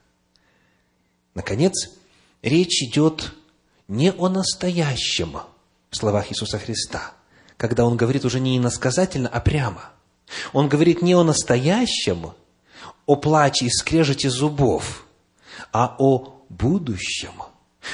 Наконец, 1.33 1.89
речь 2.41 2.83
идет 2.83 3.33
не 3.87 4.11
о 4.11 4.29
настоящем 4.29 5.39
в 5.89 5.95
словах 5.95 6.31
Иисуса 6.31 6.59
Христа, 6.59 7.13
когда 7.57 7.85
Он 7.85 7.97
говорит 7.97 8.25
уже 8.25 8.39
не 8.39 8.57
иносказательно, 8.57 9.29
а 9.29 9.39
прямо. 9.39 9.91
Он 10.53 10.69
говорит 10.69 11.01
не 11.01 11.15
о 11.15 11.23
настоящем, 11.23 12.33
о 13.09 13.15
плаче 13.15 13.65
и 13.65 13.69
скрежете 13.69 14.29
зубов, 14.29 15.05
а 15.71 15.95
о 15.97 16.45
будущем– 16.49 17.33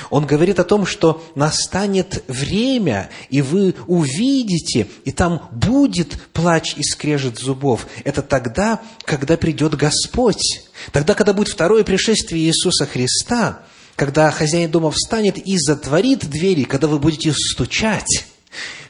он 0.10 0.26
говорит 0.26 0.60
о 0.60 0.64
том, 0.64 0.86
что 0.86 1.24
настанет 1.36 2.24
время, 2.28 3.10
и 3.30 3.42
вы 3.42 3.76
увидите, 3.88 4.88
и 5.04 5.12
там 5.12 5.48
будет 5.52 6.18
плач 6.34 6.76
и 6.76 6.84
скрежет 6.84 7.40
зубов. 7.40 7.88
Это 8.04 8.22
тогда, 8.22 8.82
когда 9.04 9.38
придет 9.38 9.76
Господь. 9.76 10.64
Тогда, 10.92 11.14
когда 11.14 11.34
будет 11.34 11.50
второе 11.50 11.84
пришествие 11.84 12.46
Иисуса 12.46 12.86
Христа, 12.86 13.64
когда 13.96 14.30
хозяин 14.32 14.70
дома 14.70 14.92
встанет 14.92 15.38
и 15.38 15.58
затворит 15.58 16.30
двери, 16.30 16.64
когда 16.64 16.88
вы 16.88 17.00
будете 17.00 17.32
стучать. 17.34 18.28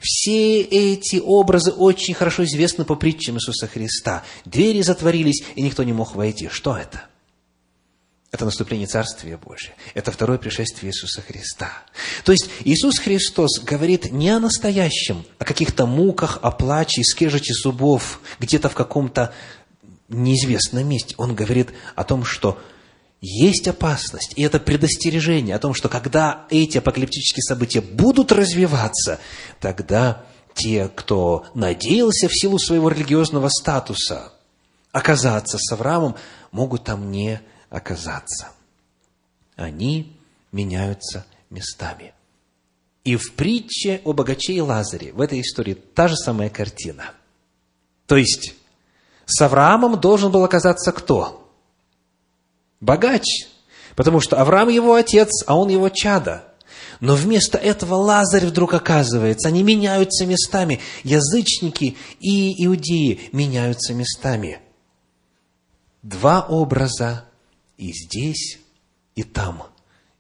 Все 0.06 0.62
эти 0.62 1.16
образы 1.16 1.72
очень 1.72 2.14
хорошо 2.14 2.44
известны 2.44 2.86
по 2.86 2.94
притчам 2.94 3.38
Иисуса 3.38 3.66
Христа. 3.66 4.24
Двери 4.46 4.84
затворились, 4.84 5.44
и 5.56 5.64
никто 5.64 5.82
не 5.82 5.94
мог 5.94 6.14
войти. 6.14 6.48
Что 6.48 6.78
это? 6.78 7.06
Это 8.32 8.46
наступление 8.46 8.86
Царствия 8.86 9.38
Божия. 9.38 9.74
Это 9.96 10.12
второе 10.12 10.38
пришествие 10.38 10.92
Иисуса 10.92 11.24
Христа. 11.24 11.72
То 12.24 12.34
есть 12.34 12.48
Иисус 12.66 13.00
Христос 13.00 13.60
говорит 13.62 14.12
не 14.12 14.30
о 14.30 14.40
настоящем, 14.40 15.26
о 15.40 15.46
каких-то 15.46 15.88
муках, 15.88 16.38
о 16.44 16.52
плаче, 16.52 17.04
скрежете 17.04 17.56
зубов, 17.56 18.20
где-то 18.40 18.70
в 18.70 18.76
каком-то 18.76 19.34
неизвестном 20.10 20.88
месте. 20.88 21.16
Он 21.18 21.34
говорит 21.34 21.70
о 21.96 22.04
том, 22.04 22.26
что 22.26 22.60
есть 23.28 23.68
опасность, 23.68 24.34
и 24.36 24.44
это 24.44 24.60
предостережение 24.60 25.56
о 25.56 25.60
том, 25.60 25.74
что 25.74 25.90
когда 25.90 26.46
эти 26.52 26.78
апокалиптические 26.78 27.42
события 27.42 27.82
будут 27.82 28.32
развиваться, 28.32 29.20
тогда 29.60 30.24
те, 30.54 30.88
кто 30.88 31.46
надеялся 31.54 32.28
в 32.28 32.34
силу 32.34 32.58
своего 32.60 32.90
религиозного 32.90 33.50
статуса 33.50 34.32
оказаться 34.92 35.58
с 35.58 35.72
Авраамом, 35.72 36.16
могут 36.52 36.86
там 36.86 37.12
не 37.12 37.42
оказаться. 37.70 38.52
Они 39.56 40.16
меняются 40.52 41.26
местами. 41.50 42.14
И 43.04 43.18
в 43.18 43.34
притче 43.34 44.02
о 44.04 44.14
богаче 44.14 44.54
и 44.54 44.62
Лазаре 44.62 45.12
в 45.12 45.22
этой 45.22 45.42
истории 45.42 45.74
та 45.74 46.08
же 46.08 46.16
самая 46.16 46.50
картина. 46.50 47.12
То 48.08 48.18
есть, 48.18 48.56
с 49.26 49.42
Авраамом 49.42 50.00
должен 50.00 50.32
был 50.32 50.44
оказаться 50.44 50.92
кто? 50.92 51.52
Богач. 52.80 53.26
Потому 53.96 54.20
что 54.20 54.40
Авраам 54.40 54.70
его 54.70 54.96
отец, 54.96 55.44
а 55.48 55.58
он 55.58 55.70
его 55.70 55.90
чада. 55.90 56.46
Но 57.00 57.16
вместо 57.16 57.58
этого 57.58 57.96
Лазарь 57.96 58.46
вдруг 58.46 58.74
оказывается, 58.74 59.48
они 59.48 59.64
меняются 59.64 60.26
местами. 60.26 60.80
Язычники 61.04 61.98
и 62.20 62.66
иудеи 62.66 63.30
меняются 63.32 63.94
местами. 63.94 64.60
Два 66.02 66.42
образа 66.42 67.26
и 67.78 67.92
здесь, 67.92 68.60
и 69.16 69.24
там, 69.24 69.64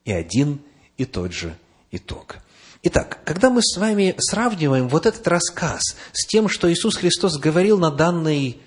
и 0.03 0.11
один 0.11 0.61
и 0.97 1.05
тот 1.05 1.33
же 1.33 1.55
итог. 1.91 2.37
Итак, 2.83 3.19
когда 3.25 3.49
мы 3.49 3.61
с 3.63 3.77
вами 3.77 4.15
сравниваем 4.19 4.87
вот 4.87 5.05
этот 5.05 5.27
рассказ 5.27 5.81
с 6.13 6.27
тем, 6.27 6.47
что 6.49 6.71
Иисус 6.71 6.97
Христос 6.97 7.37
говорил 7.37 7.79
на 7.79 7.89
данный 7.89 8.59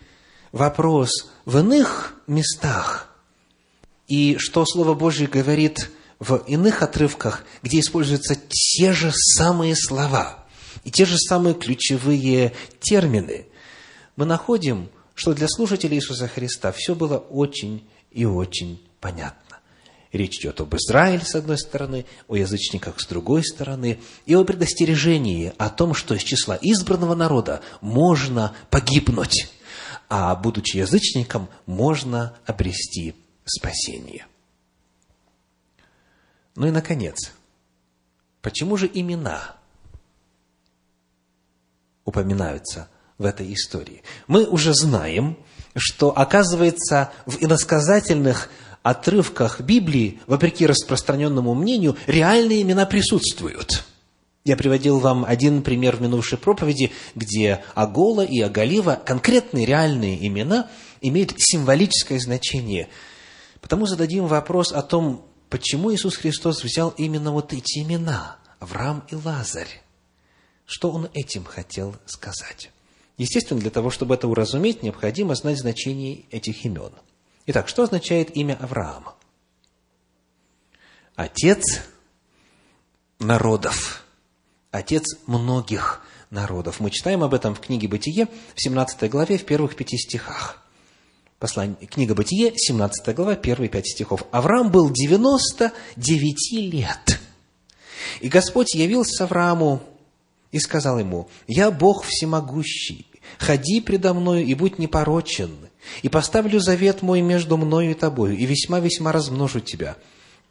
вопрос 0.50 1.30
в 1.44 1.58
иных 1.58 2.16
местах, 2.26 3.14
и 4.08 4.36
что 4.38 4.64
Слово 4.66 4.94
Божье 4.94 5.26
говорит 5.26 5.90
в 6.18 6.36
иных 6.46 6.82
отрывках, 6.82 7.44
где 7.62 7.80
используются 7.80 8.36
те 8.48 8.92
же 8.92 9.12
самые 9.12 9.76
слова 9.76 10.44
и 10.84 10.90
те 10.90 11.04
же 11.04 11.18
самые 11.18 11.54
ключевые 11.54 12.52
термины, 12.80 13.46
мы 14.16 14.24
находим, 14.24 14.90
что 15.14 15.34
для 15.34 15.48
слушателей 15.48 15.98
Иисуса 15.98 16.28
Христа 16.28 16.72
все 16.72 16.94
было 16.94 17.18
очень 17.18 17.88
и 18.10 18.24
очень 18.24 18.82
понятно. 19.00 19.58
Речь 20.12 20.38
идет 20.38 20.60
об 20.60 20.74
Израиле, 20.74 21.22
с 21.22 21.34
одной 21.34 21.58
стороны, 21.58 22.06
о 22.28 22.36
язычниках, 22.36 22.98
с 22.98 23.06
другой 23.06 23.44
стороны, 23.44 23.98
и 24.24 24.34
о 24.34 24.44
предостережении 24.44 25.52
о 25.58 25.68
том, 25.68 25.92
что 25.92 26.14
из 26.14 26.22
числа 26.22 26.58
избранного 26.60 27.14
народа 27.14 27.60
можно 27.82 28.54
погибнуть, 28.70 29.50
а, 30.08 30.34
будучи 30.34 30.78
язычником, 30.78 31.48
можно 31.66 32.34
обрести 32.46 33.14
спасение. 33.44 34.26
Ну 36.58 36.66
и, 36.66 36.72
наконец, 36.72 37.30
почему 38.42 38.76
же 38.76 38.90
имена 38.92 39.54
упоминаются 42.04 42.88
в 43.16 43.24
этой 43.26 43.54
истории? 43.54 44.02
Мы 44.26 44.44
уже 44.44 44.74
знаем, 44.74 45.38
что, 45.76 46.10
оказывается, 46.10 47.12
в 47.26 47.36
иносказательных 47.40 48.50
отрывках 48.82 49.60
Библии, 49.60 50.18
вопреки 50.26 50.66
распространенному 50.66 51.54
мнению, 51.54 51.96
реальные 52.08 52.62
имена 52.62 52.86
присутствуют. 52.86 53.84
Я 54.44 54.56
приводил 54.56 54.98
вам 54.98 55.24
один 55.24 55.62
пример 55.62 55.94
в 55.94 56.02
минувшей 56.02 56.38
проповеди, 56.38 56.90
где 57.14 57.62
Агола 57.76 58.24
и 58.24 58.40
Агалива, 58.40 59.00
конкретные 59.06 59.64
реальные 59.64 60.26
имена, 60.26 60.68
имеют 61.02 61.34
символическое 61.36 62.18
значение. 62.18 62.88
Потому 63.60 63.86
зададим 63.86 64.26
вопрос 64.26 64.72
о 64.72 64.82
том, 64.82 65.27
почему 65.48 65.92
Иисус 65.92 66.16
Христос 66.16 66.62
взял 66.62 66.90
именно 66.90 67.32
вот 67.32 67.52
эти 67.52 67.80
имена, 67.80 68.38
Авраам 68.58 69.04
и 69.08 69.14
Лазарь. 69.14 69.82
Что 70.66 70.90
он 70.90 71.08
этим 71.14 71.44
хотел 71.44 71.96
сказать? 72.06 72.70
Естественно, 73.16 73.60
для 73.60 73.70
того, 73.70 73.90
чтобы 73.90 74.14
это 74.14 74.28
уразуметь, 74.28 74.82
необходимо 74.82 75.34
знать 75.34 75.58
значение 75.58 76.24
этих 76.30 76.64
имен. 76.64 76.92
Итак, 77.46 77.68
что 77.68 77.82
означает 77.82 78.36
имя 78.36 78.58
Авраама? 78.60 79.14
Отец 81.16 81.82
народов. 83.18 84.04
Отец 84.70 85.04
многих 85.26 86.02
народов. 86.30 86.78
Мы 86.80 86.90
читаем 86.90 87.24
об 87.24 87.34
этом 87.34 87.54
в 87.54 87.60
книге 87.60 87.88
«Бытие» 87.88 88.28
в 88.54 88.62
17 88.62 89.10
главе, 89.10 89.38
в 89.38 89.44
первых 89.44 89.74
пяти 89.74 89.96
стихах. 89.96 90.62
Послание, 91.38 91.76
книга 91.86 92.16
«Бытие», 92.16 92.52
17 92.56 93.14
глава, 93.14 93.36
первые 93.36 93.68
пять 93.68 93.86
стихов. 93.86 94.24
Авраам 94.32 94.72
был 94.72 94.90
99 94.90 96.72
лет. 96.72 97.20
И 98.20 98.28
Господь 98.28 98.74
явился 98.74 99.22
Аврааму 99.22 99.80
и 100.50 100.58
сказал 100.58 100.98
ему, 100.98 101.28
«Я 101.46 101.70
Бог 101.70 102.04
всемогущий, 102.04 103.06
Ходи 103.38 103.80
предо 103.80 104.14
мною 104.14 104.44
и 104.44 104.54
будь 104.54 104.80
непорочен, 104.80 105.52
и 106.02 106.08
поставлю 106.08 106.58
завет 106.58 107.02
мой 107.02 107.20
между 107.20 107.56
мною 107.56 107.92
и 107.92 107.94
тобою, 107.94 108.36
и 108.36 108.44
весьма-весьма 108.44 109.12
размножу 109.12 109.60
тебя. 109.60 109.96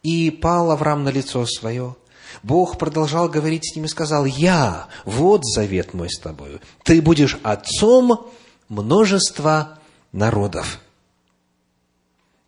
И 0.02 0.30
пал 0.30 0.70
Авраам 0.70 1.04
на 1.04 1.10
лицо 1.10 1.44
свое, 1.44 1.96
Бог 2.42 2.78
продолжал 2.78 3.28
говорить 3.28 3.70
с 3.70 3.76
ними 3.76 3.86
и 3.86 3.90
сказал, 3.90 4.24
«Я, 4.24 4.86
вот 5.04 5.44
завет 5.44 5.92
мой 5.92 6.08
с 6.08 6.18
тобою, 6.18 6.60
ты 6.82 7.02
будешь 7.02 7.38
отцом 7.42 8.30
множества 8.68 9.77
народов. 10.12 10.80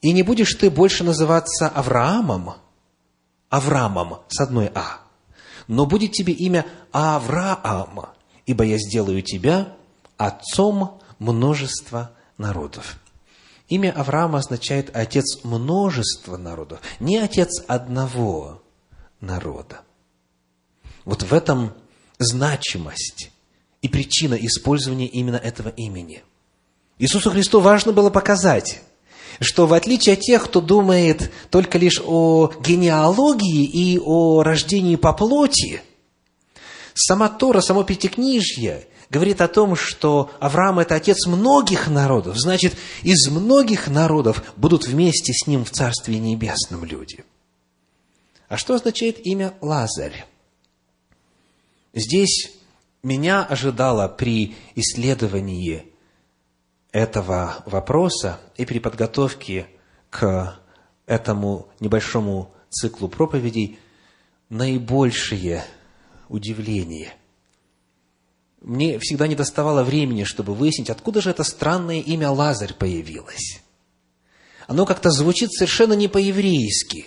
И 0.00 0.12
не 0.12 0.22
будешь 0.22 0.54
ты 0.54 0.70
больше 0.70 1.04
называться 1.04 1.68
Авраамом, 1.68 2.54
Авраамом 3.48 4.20
с 4.28 4.40
одной 4.40 4.70
«а», 4.74 5.00
но 5.68 5.86
будет 5.86 6.12
тебе 6.12 6.32
имя 6.32 6.66
Авраам, 6.90 8.06
ибо 8.46 8.64
я 8.64 8.78
сделаю 8.78 9.22
тебя 9.22 9.76
отцом 10.16 11.00
множества 11.18 12.12
народов. 12.38 12.98
Имя 13.68 13.92
Авраама 13.92 14.38
означает 14.38 14.90
отец 14.96 15.44
множества 15.44 16.36
народов, 16.36 16.80
не 16.98 17.18
отец 17.18 17.62
одного 17.68 18.62
народа. 19.20 19.82
Вот 21.04 21.22
в 21.22 21.32
этом 21.32 21.72
значимость 22.18 23.30
и 23.80 23.88
причина 23.88 24.34
использования 24.34 25.06
именно 25.06 25.36
этого 25.36 25.68
имени. 25.68 26.24
Иисусу 27.01 27.30
Христу 27.30 27.61
важно 27.61 27.92
было 27.92 28.11
показать, 28.11 28.82
что 29.40 29.66
в 29.66 29.72
отличие 29.72 30.12
от 30.12 30.20
тех, 30.20 30.44
кто 30.44 30.61
думает 30.61 31.32
только 31.48 31.78
лишь 31.78 31.98
о 32.05 32.53
генеалогии 32.61 33.64
и 33.64 33.98
о 33.98 34.42
рождении 34.42 34.96
по 34.96 35.14
плоти, 35.14 35.80
сама 36.92 37.30
Тора, 37.30 37.62
само 37.62 37.84
Пятикнижье 37.84 38.86
говорит 39.09 39.40
о 39.40 39.48
том, 39.48 39.76
что 39.76 40.30
Авраам– 40.40 40.78
это 40.80 40.94
отец 40.94 41.26
многих 41.26 41.88
народов. 41.88 42.36
Значит, 42.36 42.76
из 43.03 43.28
многих 43.28 43.88
народов 43.88 44.44
будут 44.57 44.86
вместе 44.86 45.32
с 45.32 45.46
ним 45.46 45.64
в 45.64 45.70
Царстве 45.70 46.18
Небесном 46.18 46.84
люди. 46.84 47.24
А 48.48 48.59
что 48.59 48.74
означает 48.74 49.26
имя 49.26 49.55
Лазарь? 49.62 50.26
Здесь 51.94 52.53
меня 53.03 53.42
ожидало 53.42 54.07
при 54.07 54.55
исследовании 54.74 55.89
этого 56.93 57.62
вопроса 57.66 58.41
и 58.57 58.64
при 58.64 58.78
подготовке 58.78 59.66
к 60.11 60.59
этому 61.07 61.68
небольшому 61.80 62.53
циклу 62.68 63.09
проповедей 63.09 63.78
наибольшее 64.49 65.64
удивление. 66.28 67.14
Мне 68.61 68.99
всегда 68.99 69.26
не 69.26 69.34
доставало 69.34 69.84
времени, 69.84 70.24
чтобы 70.24 70.55
выяснить, 70.55 70.91
откуда 70.91 71.20
же 71.20 71.30
это 71.30 71.45
странное 71.45 72.01
имя 72.01 72.30
Лазарь 72.30 72.74
появилось. 72.74 73.62
Оно 74.66 74.86
как-то 74.86 75.11
звучит 75.11 75.53
совершенно 75.53 75.95
не 75.95 76.09
по-еврейски, 76.09 77.07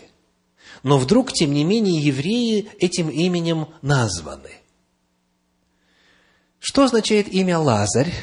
но 0.81 0.97
вдруг, 0.97 1.31
тем 1.31 1.53
не 1.53 1.63
менее, 1.63 2.01
евреи 2.01 2.69
этим 2.79 3.09
именем 3.09 3.67
названы. 3.81 4.51
Что 6.59 6.83
означает 6.83 7.27
имя 7.27 7.59
Лазарь? 7.59 8.13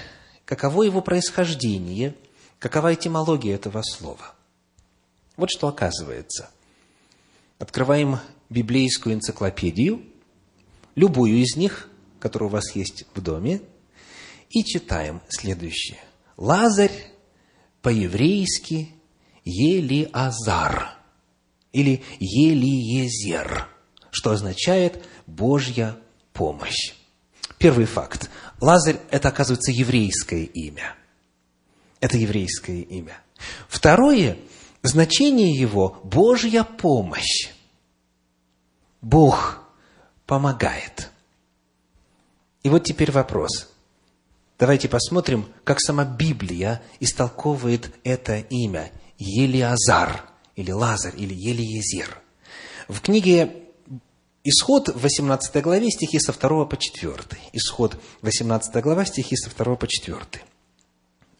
Каково 0.50 0.82
его 0.82 1.00
происхождение, 1.00 2.16
какова 2.58 2.92
этимология 2.92 3.54
этого 3.54 3.82
слова. 3.82 4.34
Вот 5.36 5.48
что 5.48 5.68
оказывается. 5.68 6.50
Открываем 7.60 8.18
библейскую 8.48 9.14
энциклопедию, 9.14 10.02
любую 10.96 11.36
из 11.36 11.54
них, 11.54 11.88
которая 12.18 12.48
у 12.48 12.52
вас 12.52 12.74
есть 12.74 13.04
в 13.14 13.20
доме, 13.20 13.62
и 14.48 14.64
читаем 14.64 15.20
следующее. 15.28 16.00
Лазарь 16.36 17.12
по-еврейски 17.80 18.92
Елиазар 19.44 20.98
или 21.70 22.02
Елиезер, 22.18 23.68
что 24.10 24.32
означает 24.32 25.06
Божья 25.28 25.96
помощь. 26.32 26.99
Первый 27.60 27.84
факт. 27.84 28.30
Лазарь– 28.58 28.98
это, 29.10 29.28
оказывается, 29.28 29.70
еврейское 29.70 30.44
имя. 30.44 30.96
Это 32.00 32.16
еврейское 32.16 32.80
имя. 32.80 33.20
Второе, 33.68 34.38
значение 34.82 35.54
его– 35.54 36.00
Божья 36.04 36.64
помощь. 36.64 37.50
Бог 39.02 39.62
помогает. 40.24 41.10
И 42.62 42.70
вот 42.70 42.84
теперь 42.84 43.12
вопрос. 43.12 43.68
Давайте 44.58 44.88
посмотрим, 44.88 45.46
как 45.62 45.82
сама 45.82 46.06
Библия 46.06 46.80
истолковывает 46.98 47.94
это 48.04 48.38
имя– 48.38 48.90
Елиазар, 49.18 50.24
или 50.56 50.70
Лазарь, 50.70 51.14
или 51.18 51.34
Елиезер. 51.34 52.22
В 52.88 53.02
книге 53.02 53.59
Исход 54.42 54.88
в 54.88 55.02
18 55.02 55.62
главе, 55.62 55.90
стихи 55.90 56.18
со 56.18 56.32
2 56.32 56.64
по 56.64 56.76
4. 56.76 57.14
Исход 57.52 58.00
18 58.22 58.82
глава, 58.82 59.04
стихи 59.04 59.36
со 59.36 59.50
2 59.54 59.76
по 59.76 59.86
4. 59.86 60.18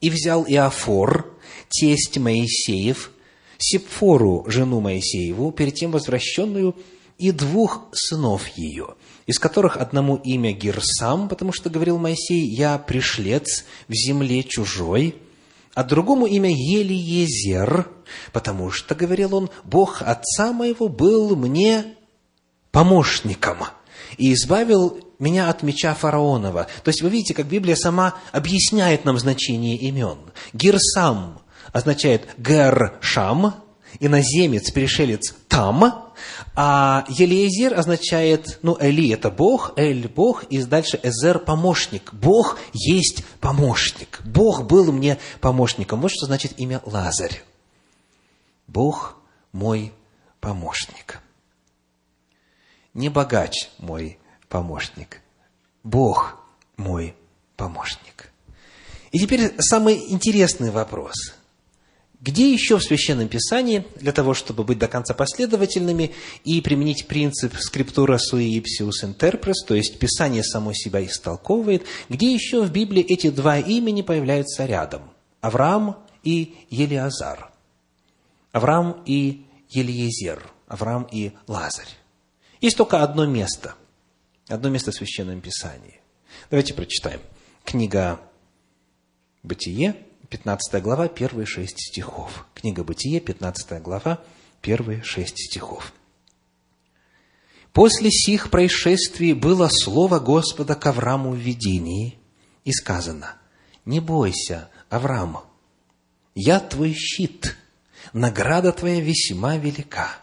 «И 0.02 0.10
взял 0.10 0.44
Иофор, 0.46 1.34
тесть 1.70 2.18
Моисеев, 2.18 3.10
Сепфору, 3.56 4.44
жену 4.48 4.80
Моисееву, 4.80 5.50
перед 5.50 5.74
тем 5.76 5.92
возвращенную, 5.92 6.76
и 7.16 7.32
двух 7.32 7.88
сынов 7.92 8.48
ее, 8.48 8.96
из 9.26 9.38
которых 9.38 9.78
одному 9.78 10.16
имя 10.16 10.52
Герсам, 10.52 11.30
потому 11.30 11.52
что 11.52 11.70
говорил 11.70 11.98
Моисей, 11.98 12.46
«Я 12.54 12.76
пришлец 12.76 13.64
в 13.88 13.94
земле 13.94 14.42
чужой», 14.42 15.16
а 15.74 15.84
другому 15.84 16.26
имя 16.26 16.50
Елиезер, 16.50 17.88
потому 18.32 18.70
что, 18.70 18.94
говорил 18.94 19.34
он, 19.34 19.48
«Бог 19.64 20.02
отца 20.02 20.52
моего 20.52 20.88
был 20.88 21.34
мне 21.34 21.96
помощником 22.72 23.58
и 24.16 24.32
избавил 24.32 25.00
меня 25.18 25.50
от 25.50 25.62
меча 25.62 25.94
фараонова. 25.94 26.66
То 26.82 26.88
есть 26.88 27.02
вы 27.02 27.10
видите, 27.10 27.34
как 27.34 27.46
Библия 27.46 27.76
сама 27.76 28.14
объясняет 28.32 29.04
нам 29.04 29.18
значение 29.18 29.76
имен. 29.76 30.18
Гирсам 30.52 31.40
означает 31.72 32.26
Гершам, 32.38 33.54
иноземец, 33.98 34.70
пришелец 34.70 35.34
там, 35.48 36.12
а 36.54 37.04
Елиезер 37.08 37.78
означает, 37.78 38.58
ну, 38.62 38.76
Эли– 38.80 39.12
это 39.12 39.30
Бог, 39.30 39.72
Эль– 39.76 40.08
Бог, 40.14 40.44
и 40.44 40.62
дальше 40.62 40.98
Эзер– 41.02 41.38
помощник. 41.40 42.12
Бог 42.12 42.58
есть 42.72 43.24
помощник. 43.40 44.20
Бог 44.24 44.66
был 44.66 44.92
мне 44.92 45.18
помощником. 45.40 46.00
Вот 46.00 46.10
что 46.10 46.26
значит 46.26 46.54
имя 46.58 46.82
Лазарь. 46.84 47.42
Бог 48.66 49.16
мой 49.52 49.92
помощник 50.40 51.20
не 53.00 53.08
богач 53.08 53.70
мой 53.78 54.18
помощник, 54.48 55.22
Бог 55.82 56.36
мой 56.76 57.14
помощник. 57.56 58.30
И 59.10 59.18
теперь 59.18 59.52
самый 59.58 60.12
интересный 60.12 60.70
вопрос. 60.70 61.34
Где 62.20 62.52
еще 62.52 62.76
в 62.76 62.84
Священном 62.84 63.28
Писании, 63.28 63.86
для 63.96 64.12
того, 64.12 64.34
чтобы 64.34 64.62
быть 64.62 64.78
до 64.78 64.88
конца 64.88 65.14
последовательными 65.14 66.12
и 66.44 66.60
применить 66.60 67.06
принцип 67.08 67.56
скриптура 67.56 68.18
sui 68.18 68.60
ipsius 68.60 69.02
interpres, 69.02 69.54
то 69.66 69.74
есть 69.74 69.98
Писание 69.98 70.44
само 70.44 70.74
себя 70.74 71.04
истолковывает, 71.04 71.84
где 72.10 72.30
еще 72.30 72.62
в 72.62 72.70
Библии 72.70 73.02
эти 73.02 73.30
два 73.30 73.58
имени 73.58 74.02
появляются 74.02 74.66
рядом? 74.66 75.10
Авраам 75.40 75.96
и 76.22 76.54
Елиазар. 76.68 77.50
Авраам 78.52 79.02
и 79.06 79.46
Елиезер. 79.70 80.46
Авраам 80.68 81.08
и 81.10 81.32
Лазарь. 81.46 81.88
Есть 82.60 82.76
только 82.76 83.02
одно 83.02 83.26
место. 83.26 83.74
Одно 84.48 84.68
место 84.68 84.90
в 84.90 84.94
Священном 84.94 85.40
Писании. 85.40 86.00
Давайте 86.50 86.74
прочитаем. 86.74 87.20
Книга 87.64 88.20
Бытие, 89.42 89.96
15 90.28 90.82
глава, 90.82 91.08
первые 91.08 91.46
шесть 91.46 91.78
стихов. 91.78 92.46
Книга 92.54 92.84
Бытие, 92.84 93.20
15 93.20 93.80
глава, 93.80 94.20
первые 94.60 95.02
шесть 95.02 95.38
стихов. 95.38 95.92
После 97.72 98.10
сих 98.10 98.50
происшествий 98.50 99.32
было 99.32 99.68
слово 99.70 100.18
Господа 100.18 100.74
к 100.74 100.86
Аврааму 100.86 101.30
в 101.30 101.36
видении, 101.36 102.18
и 102.64 102.72
сказано, 102.72 103.36
«Не 103.84 104.00
бойся, 104.00 104.68
Авраам, 104.90 105.44
я 106.34 106.60
твой 106.60 106.92
щит, 106.92 107.56
награда 108.12 108.72
твоя 108.72 109.00
весьма 109.00 109.56
велика». 109.56 110.18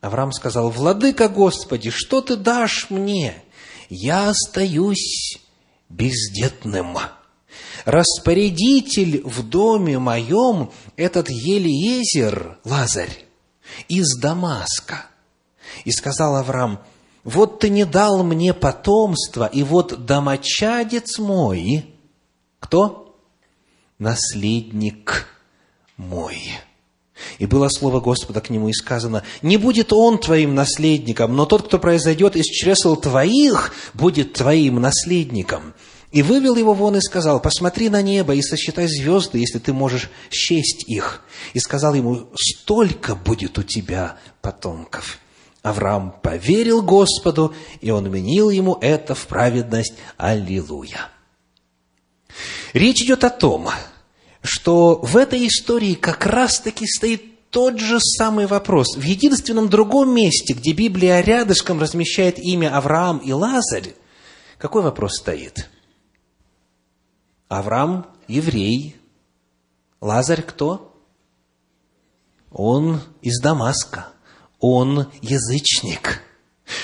Авраам 0.00 0.32
сказал, 0.32 0.70
«Владыка 0.70 1.28
Господи, 1.28 1.90
что 1.90 2.20
ты 2.20 2.36
дашь 2.36 2.90
мне? 2.90 3.42
Я 3.88 4.30
остаюсь 4.30 5.38
бездетным. 5.88 6.98
Распорядитель 7.84 9.22
в 9.24 9.48
доме 9.48 9.98
моем 9.98 10.70
этот 10.96 11.28
Елиезер, 11.30 12.58
Лазарь, 12.64 13.24
из 13.88 14.16
Дамаска». 14.18 15.06
И 15.84 15.92
сказал 15.92 16.36
Авраам, 16.36 16.80
«Вот 17.24 17.60
ты 17.60 17.68
не 17.68 17.84
дал 17.84 18.22
мне 18.22 18.54
потомства, 18.54 19.46
и 19.46 19.62
вот 19.62 20.06
домочадец 20.06 21.18
мой». 21.18 21.92
Кто? 22.60 23.16
Наследник 23.98 25.28
мой. 25.96 26.40
И 27.38 27.46
было 27.46 27.68
слово 27.68 28.00
Господа 28.00 28.40
к 28.40 28.50
нему 28.50 28.68
и 28.68 28.72
сказано, 28.72 29.22
«Не 29.42 29.56
будет 29.56 29.92
он 29.92 30.18
твоим 30.18 30.54
наследником, 30.54 31.34
но 31.34 31.46
тот, 31.46 31.66
кто 31.66 31.78
произойдет 31.78 32.36
из 32.36 32.44
чресл 32.44 32.96
твоих, 32.96 33.74
будет 33.94 34.34
твоим 34.34 34.80
наследником». 34.80 35.74
И 36.12 36.22
вывел 36.22 36.56
его 36.56 36.72
вон 36.72 36.96
и 36.96 37.00
сказал, 37.00 37.40
«Посмотри 37.40 37.88
на 37.88 38.00
небо 38.00 38.34
и 38.34 38.42
сосчитай 38.42 38.86
звезды, 38.86 39.38
если 39.38 39.58
ты 39.58 39.72
можешь 39.72 40.10
счесть 40.30 40.88
их». 40.88 41.22
И 41.52 41.58
сказал 41.58 41.94
ему, 41.94 42.28
«Столько 42.34 43.14
будет 43.14 43.58
у 43.58 43.62
тебя 43.62 44.16
потомков». 44.40 45.18
Авраам 45.62 46.14
поверил 46.22 46.80
Господу, 46.80 47.52
и 47.80 47.90
он 47.90 48.08
вменил 48.08 48.50
ему 48.50 48.78
это 48.80 49.16
в 49.16 49.26
праведность. 49.26 49.94
Аллилуйя! 50.16 51.08
Речь 52.72 53.02
идет 53.02 53.24
о 53.24 53.30
том, 53.30 53.68
что 54.46 54.98
в 55.02 55.16
этой 55.16 55.46
истории 55.46 55.94
как 55.94 56.24
раз-таки 56.26 56.86
стоит 56.86 57.50
тот 57.50 57.78
же 57.78 57.98
самый 58.00 58.46
вопрос. 58.46 58.96
В 58.96 59.02
единственном 59.02 59.68
другом 59.68 60.14
месте, 60.14 60.54
где 60.54 60.72
Библия 60.72 61.20
рядышком 61.20 61.80
размещает 61.80 62.38
имя 62.38 62.76
Авраам 62.76 63.18
и 63.18 63.32
Лазарь, 63.32 63.94
какой 64.58 64.82
вопрос 64.82 65.18
стоит? 65.18 65.68
Авраам– 67.48 68.06
еврей. 68.28 68.96
Лазарь 70.00 70.42
кто? 70.42 70.94
Он 72.50 73.00
из 73.22 73.40
Дамаска. 73.40 74.08
Он 74.58 75.10
язычник. 75.20 76.22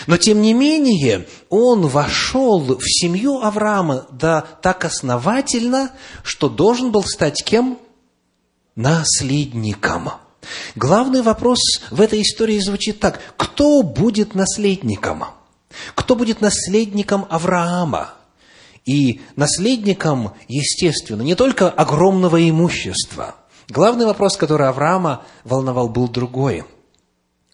Но, 0.07 0.17
тем 0.17 0.41
не 0.43 0.53
менее, 0.53 1.27
он 1.49 1.87
вошел 1.87 2.61
в 2.61 2.85
семью 2.85 3.41
Авраама 3.41 4.07
да 4.13 4.41
так 4.41 4.85
основательно, 4.85 5.91
что 6.23 6.49
должен 6.49 6.93
был 6.93 7.05
стать 7.05 7.43
кем? 7.45 7.79
Наследником. 8.77 10.11
Главный 10.77 11.23
вопрос 11.23 11.59
в 11.91 12.01
этой 12.01 12.23
истории 12.23 12.59
звучит 12.59 13.01
так. 13.01 13.21
Кто 13.37 13.83
будет 13.83 14.35
наследником? 14.35 15.25
Кто 15.95 16.15
будет 16.15 16.41
наследником 16.41 17.27
Авраама? 17.29 18.15
И 18.85 19.21
наследником, 19.37 20.33
естественно, 20.49 21.23
не 21.23 21.35
только 21.35 21.71
огромного 21.71 22.49
имущества. 22.49 23.37
Главный 23.69 24.07
вопрос, 24.07 24.37
который 24.37 24.69
Авраама 24.69 25.25
волновал, 25.45 25.89
был 25.89 26.09
другой– 26.09 26.65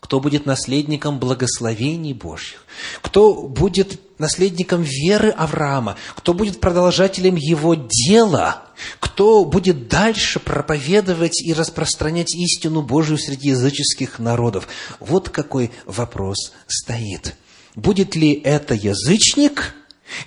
кто 0.00 0.20
будет 0.20 0.46
наследником 0.46 1.18
благословений 1.18 2.12
Божьих, 2.12 2.64
кто 3.02 3.42
будет 3.42 4.00
наследником 4.18 4.82
веры 4.82 5.30
Авраама, 5.30 5.96
кто 6.14 6.34
будет 6.34 6.60
продолжателем 6.60 7.36
его 7.36 7.74
дела, 7.74 8.62
кто 9.00 9.44
будет 9.44 9.88
дальше 9.88 10.38
проповедовать 10.38 11.42
и 11.42 11.52
распространять 11.52 12.34
истину 12.34 12.82
Божию 12.82 13.18
среди 13.18 13.48
языческих 13.48 14.18
народов. 14.18 14.68
Вот 15.00 15.30
какой 15.30 15.72
вопрос 15.84 16.52
стоит. 16.66 17.34
Будет 17.74 18.14
ли 18.16 18.32
это 18.32 18.74
язычник, 18.74 19.74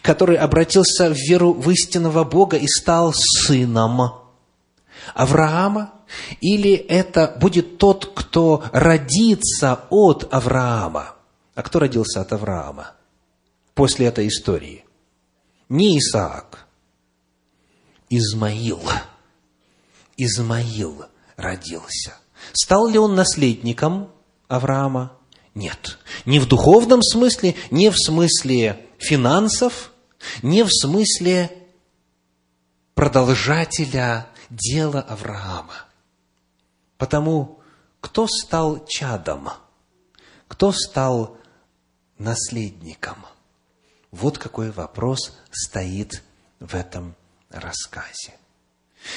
который 0.02 0.38
обратился 0.38 1.10
в 1.10 1.18
веру 1.18 1.54
в 1.54 1.70
истинного 1.72 2.24
Бога 2.24 2.58
и 2.58 2.68
стал 2.68 3.14
сыном 3.14 4.14
Авраама, 5.16 5.94
или 6.39 6.74
это 6.74 7.36
будет 7.39 7.78
тот, 7.78 8.12
кто 8.14 8.64
родится 8.72 9.86
от 9.89 10.28
Авраама. 10.34 11.16
А 11.55 11.64
кто 11.64 11.80
родился 11.80 12.22
от 12.22 12.34
Авраама 12.34 12.93
после 13.74 14.07
этой 14.07 14.28
истории? 14.28 14.86
Не 15.70 15.97
Исаак, 15.99 16.68
Измаил. 18.09 18.82
Измаил 20.18 21.05
родился. 21.38 22.16
Стал 22.53 22.88
ли 22.88 22.97
он 22.97 23.16
наследником 23.16 24.12
Авраама? 24.47 25.18
Нет. 25.55 25.97
Не 26.26 26.39
в 26.39 26.47
духовном 26.47 27.01
смысле, 27.01 27.55
не 27.72 27.89
в 27.89 27.95
смысле 27.95 28.86
финансов, 28.97 29.91
не 30.41 30.64
в 30.64 30.70
смысле 30.70 31.51
продолжателя 32.95 34.28
дела 34.49 35.01
Авраама. 35.01 35.86
Потому 37.02 37.60
кто 37.99 38.28
стал 38.28 38.86
чадом? 38.86 39.49
Кто 40.47 40.72
стал 40.72 41.36
наследником? 42.20 43.16
Вот 44.12 44.38
какой 44.38 44.70
вопрос 44.70 45.36
стоит 45.49 46.22
в 46.60 46.76
этом 46.76 47.16
рассказе. 47.49 48.34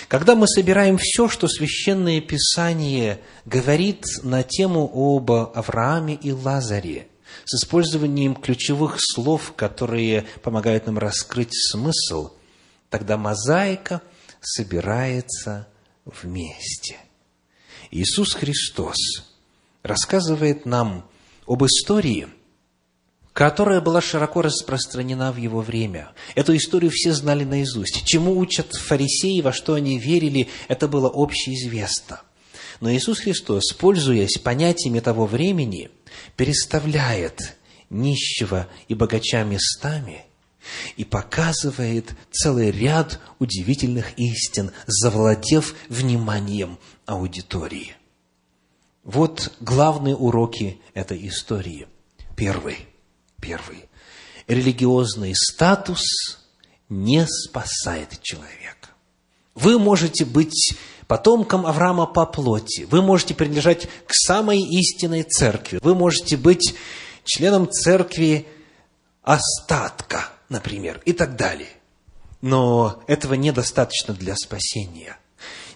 Когда 0.08 0.34
мы 0.34 0.48
собираем 0.48 0.96
все, 0.96 1.28
что 1.28 1.46
Священное 1.46 2.22
Писание 2.22 3.20
говорит 3.44 4.06
на 4.22 4.42
тему 4.42 4.90
об 4.90 5.30
Аврааме 5.30 6.14
и 6.14 6.32
Лазаре, 6.32 7.08
с 7.44 7.54
использованием 7.54 8.34
ключевых 8.34 8.96
слов, 8.98 9.52
которые 9.54 10.24
помогают 10.42 10.86
нам 10.86 10.96
раскрыть 10.96 11.52
смысл, 11.52 12.32
тогда 12.88 13.18
мозаика 13.18 14.00
собирается 14.40 15.68
вместе. 16.06 16.96
Иисус 17.94 18.34
Христос 18.34 18.96
рассказывает 19.84 20.66
нам 20.66 21.08
об 21.46 21.64
истории, 21.64 22.26
которая 23.32 23.80
была 23.80 24.00
широко 24.00 24.42
распространена 24.42 25.30
в 25.30 25.36
его 25.36 25.60
время. 25.60 26.10
Эту 26.34 26.56
историю 26.56 26.90
все 26.90 27.12
знали 27.12 27.44
наизусть. 27.44 28.04
Чему 28.04 28.36
учат 28.36 28.74
фарисеи, 28.74 29.40
во 29.42 29.52
что 29.52 29.74
они 29.74 30.00
верили, 30.00 30.48
это 30.66 30.88
было 30.88 31.08
общеизвестно. 31.08 32.22
Но 32.80 32.92
Иисус 32.92 33.20
Христос, 33.20 33.72
пользуясь 33.78 34.38
понятиями 34.38 34.98
того 34.98 35.26
времени, 35.26 35.88
переставляет 36.36 37.56
нищего 37.90 38.66
и 38.88 38.94
богача 38.94 39.44
местами 39.44 40.24
и 40.96 41.04
показывает 41.04 42.14
целый 42.32 42.70
ряд 42.70 43.20
удивительных 43.38 44.18
истин, 44.18 44.72
завладев 44.86 45.76
вниманием 45.88 46.78
аудитории. 47.06 47.96
Вот 49.02 49.52
главные 49.60 50.16
уроки 50.16 50.80
этой 50.94 51.28
истории. 51.28 51.86
Первый. 52.36 52.86
Первый. 53.40 53.88
Религиозный 54.46 55.34
статус 55.34 56.02
не 56.88 57.26
спасает 57.26 58.20
человека. 58.22 58.88
Вы 59.54 59.78
можете 59.78 60.24
быть 60.24 60.74
потомком 61.06 61.66
Авраама 61.66 62.06
по 62.06 62.26
плоти. 62.26 62.86
Вы 62.90 63.02
можете 63.02 63.34
принадлежать 63.34 63.88
к 64.06 64.14
самой 64.14 64.60
истинной 64.60 65.22
церкви. 65.22 65.78
Вы 65.82 65.94
можете 65.94 66.36
быть 66.36 66.74
членом 67.24 67.70
церкви 67.70 68.46
остатка, 69.22 70.30
например, 70.48 71.00
и 71.04 71.12
так 71.12 71.36
далее. 71.36 71.68
Но 72.40 73.02
этого 73.06 73.34
недостаточно 73.34 74.14
для 74.14 74.34
спасения– 74.34 75.18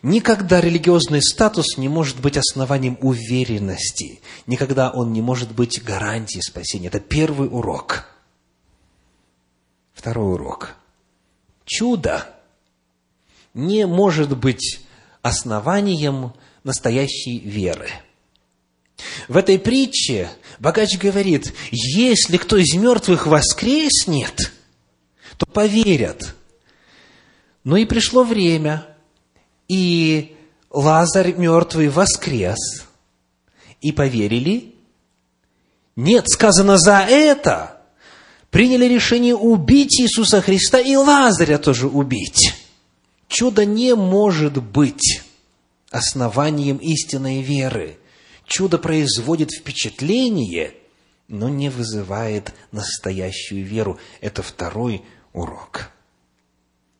Никогда 0.03 0.61
религиозный 0.61 1.23
статус 1.23 1.77
не 1.77 1.89
может 1.89 2.21
быть 2.21 2.37
основанием 2.37 2.97
уверенности. 3.01 4.21
Никогда 4.47 4.91
он 4.91 5.13
не 5.13 5.23
может 5.23 5.53
быть 5.53 5.83
гарантией 5.83 6.43
спасения. 6.43 6.87
Это 6.87 7.01
первый 7.01 7.49
урок. 7.49 8.07
Второй 9.95 10.35
урок. 10.35 10.77
Чудо 11.65 12.27
не 13.55 13.87
может 13.87 14.37
быть 14.37 14.81
основанием 15.23 16.33
настоящей 16.63 17.41
веры. 17.41 17.91
В 19.27 19.37
этой 19.37 19.59
притче 19.59 20.31
богач 20.61 20.97
говорит, 20.97 21.53
если 21.73 22.37
кто 22.37 22.57
из 22.57 22.73
мертвых 22.75 23.27
воскреснет, 23.27 24.53
то 25.37 25.47
поверят. 25.47 26.35
Но 27.65 27.77
и 27.77 27.85
пришло 27.85 28.23
время– 28.23 28.87
и 29.69 30.35
Лазарь 30.71 31.35
мертвый 31.35 31.89
воскрес. 31.89 32.87
И 33.81 33.93
поверили? 33.93 34.75
Нет, 35.97 36.29
сказано 36.29 36.79
за 36.79 37.07
это. 37.09 37.81
Приняли 38.51 38.87
решение 38.87 39.37
убить 39.37 40.01
Иисуса 40.01 40.41
Христа 40.41 40.79
и 40.79 40.97
Лазаря 40.97 41.59
тоже 41.59 41.87
убить. 41.87 42.55
Чудо 43.29 43.65
не 43.65 43.95
может 43.95 44.63
быть 44.63 45.23
основанием 45.91 46.79
истинной 46.79 47.43
веры. 47.43 47.99
Чудо 48.47 48.79
производит 48.79 49.51
впечатление, 49.53 50.75
но 51.29 51.51
не 51.51 51.69
вызывает 51.69 52.55
настоящую 52.73 53.65
веру. 53.65 53.99
Это 54.23 54.43
второй 54.43 55.03
урок. 55.35 55.91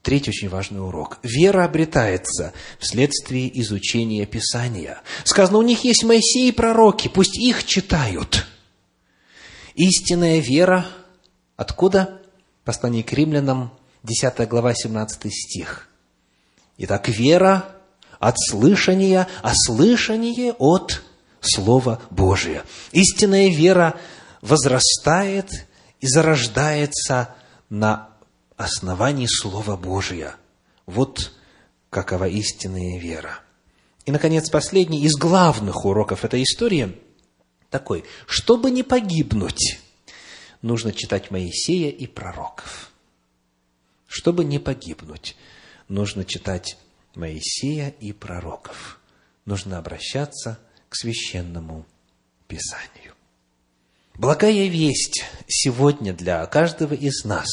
Третий 0.09 0.31
очень 0.31 0.49
важный 0.49 0.81
урок. 0.81 1.19
Вера 1.23 1.67
обретается 1.67 2.55
вследствие 2.79 3.61
изучения 3.61 4.25
Писания. 4.25 5.03
Сказано, 5.25 5.59
у 5.59 5.63
них 5.63 5.85
есть 5.85 6.03
Моисей 6.03 6.49
и 6.49 6.53
пророки, 6.53 7.09
пусть 7.09 7.37
их 7.37 7.67
читают. 7.67 8.47
Истинная 9.75 10.39
вера 10.39 10.87
откуда? 11.59 12.23
Послание 12.65 13.05
к 13.05 13.13
римлянам, 13.13 13.71
10 14.03 14.49
глава, 14.49 14.73
17 14.73 15.31
стих. 15.31 15.91
Итак, 16.79 17.11
вера 17.11 17.67
от 18.19 18.37
слышания, 18.39 19.29
а 19.43 19.53
слышание 19.55 20.55
от 20.55 21.03
Слова 21.43 22.01
Божия. 22.09 22.63
Истинная 22.93 23.51
вера 23.51 24.01
возрастает 24.41 25.67
и 26.01 26.07
зарождается 26.07 27.35
на 27.69 28.09
основании 28.59 29.27
Слова 29.27 29.77
Божия. 29.77 30.37
Вот 30.85 31.33
какова 31.91 32.29
истинная 32.29 32.99
вера. 32.99 33.41
И, 34.05 34.11
наконец, 34.11 34.51
последний 34.51 35.05
из 35.05 35.15
главных 35.15 35.85
уроков 35.85 36.25
этой 36.25 36.43
истории 36.43 36.99
такой. 37.71 38.05
Чтобы 38.27 38.71
не 38.71 38.83
погибнуть, 38.83 39.79
нужно 40.61 40.93
читать 40.93 41.31
Моисея 41.31 41.91
и 41.91 42.07
пророков. 42.07 42.91
Чтобы 44.07 44.45
не 44.45 44.59
погибнуть, 44.59 45.37
нужно 45.89 46.25
читать 46.25 46.79
Моисея 47.15 47.91
и 48.01 48.13
пророков. 48.13 48.99
Нужно 49.45 49.79
обращаться 49.79 50.59
к 50.89 50.97
священному 50.97 51.87
Писанию. 52.47 53.15
Благая 54.15 54.67
весть 54.67 55.25
сегодня 55.47 56.13
для 56.13 56.45
каждого 56.47 56.95
из 56.95 57.25
нас 57.25 57.47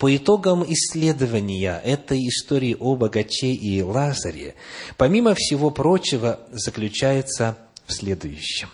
по 0.00 0.16
итогам 0.16 0.64
исследования 0.66 1.78
этой 1.84 2.26
истории 2.26 2.74
о 2.80 2.96
богаче 2.96 3.52
и 3.52 3.82
Лазаре, 3.82 4.54
помимо 4.96 5.34
всего 5.34 5.70
прочего, 5.70 6.40
заключается 6.52 7.58
в 7.86 7.92
следующем. 7.92 8.70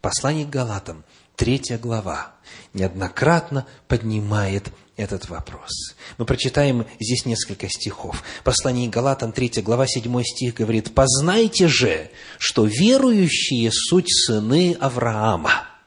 Послание 0.00 0.46
к 0.46 0.48
Галатам, 0.48 1.04
третья 1.36 1.76
глава, 1.76 2.36
неоднократно 2.72 3.66
поднимает 3.86 4.70
этот 4.96 5.28
вопрос. 5.28 5.94
Мы 6.16 6.24
прочитаем 6.24 6.86
здесь 6.98 7.26
несколько 7.26 7.68
стихов. 7.68 8.24
Послание 8.44 8.88
Галатам, 8.88 9.32
3 9.32 9.60
глава, 9.60 9.86
7 9.86 10.22
стих 10.22 10.54
говорит, 10.54 10.94
«Познайте 10.94 11.68
же, 11.68 12.10
что 12.38 12.64
верующие 12.64 13.70
суть 13.72 14.08
сыны 14.08 14.74
Авраама». 14.80 15.77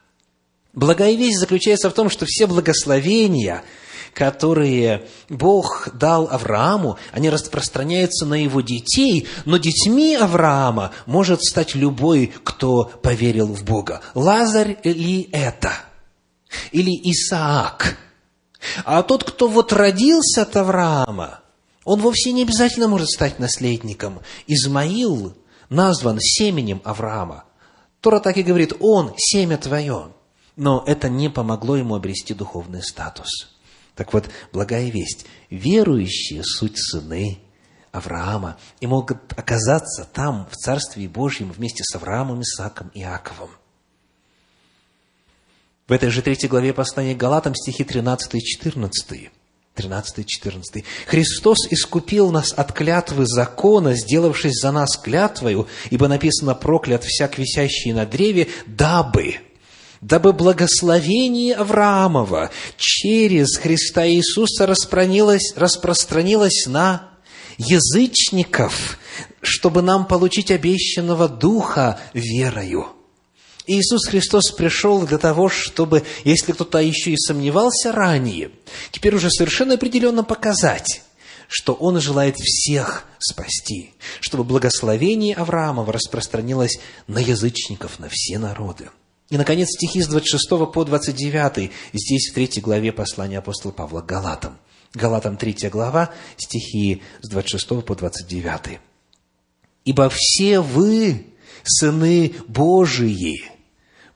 Благая 0.72 1.14
весть 1.14 1.38
заключается 1.38 1.90
в 1.90 1.94
том, 1.94 2.08
что 2.08 2.24
все 2.26 2.46
благословения, 2.46 3.62
которые 4.14 5.06
Бог 5.28 5.88
дал 5.94 6.28
Аврааму, 6.30 6.98
они 7.12 7.30
распространяются 7.30 8.26
на 8.26 8.42
его 8.42 8.60
детей, 8.60 9.26
но 9.44 9.58
детьми 9.58 10.14
Авраама 10.14 10.92
может 11.06 11.42
стать 11.42 11.74
любой, 11.74 12.32
кто 12.44 12.84
поверил 12.84 13.48
в 13.48 13.64
Бога. 13.64 14.00
Лазарь 14.14 14.78
ли 14.84 15.28
это? 15.32 15.72
Или 16.72 16.90
Исаак– 17.10 17.96
а 18.84 19.02
тот, 19.02 19.24
кто 19.24 19.48
вот 19.48 19.72
родился 19.72 20.42
от 20.42 20.56
Авраама, 20.56 21.40
он 21.84 22.00
вовсе 22.00 22.32
не 22.32 22.42
обязательно 22.42 22.88
может 22.88 23.08
стать 23.08 23.38
наследником. 23.38 24.20
Измаил 24.46 25.34
назван 25.68 26.18
семенем 26.20 26.80
Авраама. 26.84 27.44
Тора 28.00 28.20
так 28.20 28.36
и 28.36 28.42
говорит, 28.42 28.74
он 28.80 29.12
семя 29.16 29.56
твое. 29.56 30.08
Но 30.56 30.84
это 30.86 31.08
не 31.08 31.30
помогло 31.30 31.76
ему 31.76 31.94
обрести 31.94 32.34
духовный 32.34 32.82
статус. 32.82 33.56
Так 33.94 34.12
вот, 34.12 34.28
благая 34.52 34.90
весть. 34.90 35.26
Верующие– 35.50 36.42
суть 36.44 36.78
сыны 36.78 37.40
Авраама 37.90 38.56
и 38.80 38.86
могут 38.86 39.18
оказаться 39.36 40.08
там, 40.10 40.48
в 40.50 40.56
Царстве 40.56 41.08
Божьем, 41.08 41.52
вместе 41.52 41.84
с 41.84 41.94
Авраамом, 41.94 42.40
Исааком 42.40 42.90
и 42.94 43.00
Иаковом. 43.00 43.50
В 45.88 45.92
этой 45.92 46.08
же 46.08 46.22
третьей 46.22 46.48
главе 46.48 46.72
послания 46.72 47.14
Галатам 47.14 47.54
стихи 47.54 47.84
13 47.84 48.34
и 48.34 48.40
14. 48.40 49.30
13 49.74 50.18
и 50.18 50.26
14. 50.26 50.84
«Христос 51.06 51.58
искупил 51.70 52.30
нас 52.30 52.52
от 52.52 52.72
клятвы 52.72 53.26
закона, 53.26 53.94
сделавшись 53.94 54.60
за 54.60 54.70
нас 54.70 54.96
клятвою, 54.96 55.66
ибо 55.90 56.08
написано 56.08 56.54
«проклят 56.54 57.04
всяк 57.04 57.38
висящий 57.38 57.92
на 57.92 58.06
древе, 58.06 58.48
дабы» 58.66 59.36
дабы 60.02 60.32
благословение 60.32 61.54
Авраамова 61.54 62.50
через 62.76 63.56
Христа 63.56 64.06
Иисуса 64.06 64.66
распространилось, 64.66 65.54
распространилось 65.56 66.66
на 66.66 67.08
язычников, 67.56 68.98
чтобы 69.40 69.80
нам 69.80 70.06
получить 70.06 70.50
обещанного 70.50 71.28
Духа 71.28 72.00
верою. 72.12 72.88
Иисус 73.68 74.08
Христос 74.08 74.50
пришел 74.50 75.06
для 75.06 75.18
того, 75.18 75.48
чтобы, 75.48 76.02
если 76.24 76.50
кто-то 76.50 76.78
еще 76.78 77.12
и 77.12 77.16
сомневался 77.16 77.92
ранее, 77.92 78.50
теперь 78.90 79.14
уже 79.14 79.30
совершенно 79.30 79.74
определенно 79.74 80.24
показать, 80.24 81.02
что 81.46 81.74
Он 81.74 82.00
желает 82.00 82.36
всех 82.38 83.04
спасти, 83.20 83.94
чтобы 84.18 84.42
благословение 84.42 85.36
Авраамова 85.36 85.92
распространилось 85.92 86.80
на 87.06 87.18
язычников, 87.18 88.00
на 88.00 88.08
все 88.10 88.38
народы. 88.38 88.88
И, 89.32 89.38
наконец, 89.38 89.68
стихи 89.70 90.02
с 90.02 90.08
26 90.08 90.46
по 90.70 90.84
29, 90.84 91.70
здесь 91.94 92.30
в 92.30 92.34
третьей 92.34 92.60
главе 92.60 92.92
послания 92.92 93.38
апостола 93.38 93.72
Павла 93.72 94.02
к 94.02 94.06
Галатам. 94.06 94.58
Галатам 94.92 95.38
3 95.38 95.70
глава, 95.70 96.10
стихи 96.36 97.00
с 97.22 97.30
26 97.30 97.82
по 97.82 97.94
29. 97.96 98.78
«Ибо 99.86 100.10
все 100.14 100.60
вы, 100.60 101.28
сыны 101.62 102.34
Божии, 102.46 103.42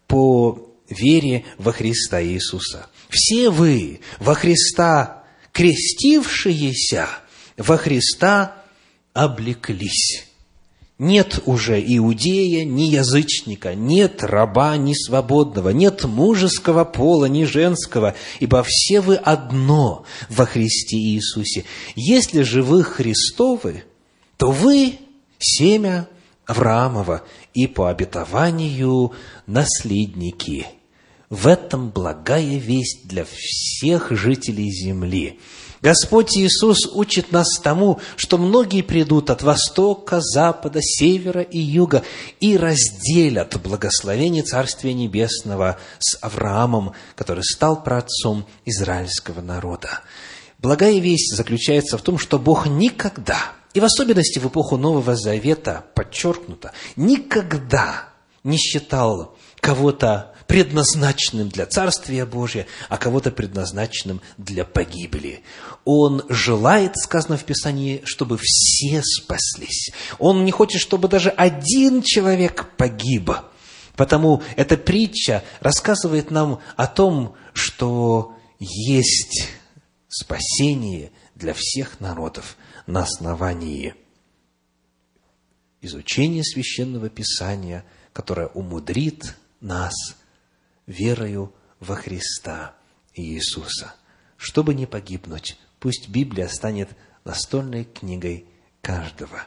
по 0.06 0.68
вере 0.90 1.46
во 1.56 1.72
Христа 1.72 2.22
Иисуса. 2.22 2.90
Все 3.08 3.48
вы 3.48 4.00
во 4.18 4.34
Христа 4.34 5.24
крестившиеся, 5.52 7.08
во 7.56 7.78
Христа 7.78 8.62
облеклись. 9.14 10.25
Нет 10.98 11.40
уже 11.44 11.78
иудея, 11.78 12.64
ни 12.64 12.84
язычника, 12.84 13.74
нет 13.74 14.24
раба, 14.24 14.78
ни 14.78 14.94
свободного, 14.94 15.68
нет 15.68 16.04
мужеского 16.04 16.84
пола, 16.84 17.26
ни 17.26 17.44
женского, 17.44 18.14
ибо 18.40 18.64
все 18.66 19.02
вы 19.02 19.16
одно 19.16 20.06
во 20.30 20.46
Христе 20.46 20.96
Иисусе. 20.96 21.66
Если 21.96 22.42
же 22.42 22.62
вы 22.62 22.82
Христовы, 22.82 23.84
то 24.38 24.50
вы 24.50 24.98
семя 25.38 26.08
Авраамова 26.46 27.24
и 27.52 27.66
по 27.66 27.90
обетованию 27.90 29.12
наследники. 29.46 30.66
В 31.28 31.48
этом 31.48 31.90
благая 31.90 32.56
весть 32.58 33.08
для 33.08 33.24
всех 33.24 34.12
жителей 34.12 34.70
земли. 34.70 35.40
Господь 35.82 36.36
Иисус 36.36 36.86
учит 36.92 37.32
нас 37.32 37.58
тому, 37.58 38.00
что 38.16 38.38
многие 38.38 38.82
придут 38.82 39.30
от 39.30 39.42
востока, 39.42 40.20
запада, 40.20 40.80
севера 40.82 41.42
и 41.42 41.58
юга 41.58 42.02
и 42.40 42.56
разделят 42.56 43.60
благословение 43.60 44.42
Царствия 44.42 44.94
Небесного 44.94 45.78
с 45.98 46.16
Авраамом, 46.22 46.92
который 47.14 47.44
стал 47.44 47.82
праотцом 47.82 48.46
израильского 48.64 49.40
народа. 49.40 50.00
Благая 50.58 50.98
весть 50.98 51.36
заключается 51.36 51.98
в 51.98 52.02
том, 52.02 52.18
что 52.18 52.38
Бог 52.38 52.66
никогда 52.66 53.52
и 53.74 53.80
в 53.80 53.84
особенности 53.84 54.38
в 54.38 54.48
эпоху 54.48 54.78
Нового 54.78 55.16
Завета 55.16 55.84
подчеркнуто, 55.94 56.72
никогда 56.96 58.08
не 58.42 58.56
считал 58.56 59.36
кого-то 59.60 60.35
предназначенным 60.46 61.48
для 61.48 61.66
Царствия 61.66 62.24
Божия, 62.24 62.66
а 62.88 62.98
кого-то 62.98 63.30
предназначенным 63.30 64.20
для 64.38 64.64
погибели. 64.64 65.42
Он 65.84 66.24
желает, 66.28 66.96
сказано 66.96 67.36
в 67.36 67.44
Писании, 67.44 68.02
чтобы 68.04 68.38
все 68.40 69.02
спаслись. 69.02 69.90
Он 70.18 70.44
не 70.44 70.52
хочет, 70.52 70.80
чтобы 70.80 71.08
даже 71.08 71.30
один 71.30 72.02
человек 72.02 72.70
погиб. 72.76 73.30
Потому 73.96 74.42
эта 74.56 74.76
притча 74.76 75.42
рассказывает 75.60 76.30
нам 76.30 76.60
о 76.76 76.86
том, 76.86 77.34
что 77.54 78.36
есть 78.58 79.48
спасение 80.08 81.10
для 81.34 81.54
всех 81.54 82.00
народов 82.00 82.56
на 82.86 83.02
основании 83.02 83.94
изучения 85.80 86.44
священного 86.44 87.08
писания, 87.08 87.84
которое 88.12 88.48
умудрит 88.48 89.36
нас 89.60 89.94
верою 90.86 91.52
во 91.80 91.96
Христа 91.96 92.74
Иисуса. 93.14 93.94
Чтобы 94.36 94.74
не 94.74 94.86
погибнуть, 94.86 95.58
пусть 95.80 96.08
Библия 96.08 96.48
станет 96.48 96.90
настольной 97.24 97.84
книгой 97.84 98.46
каждого. 98.80 99.44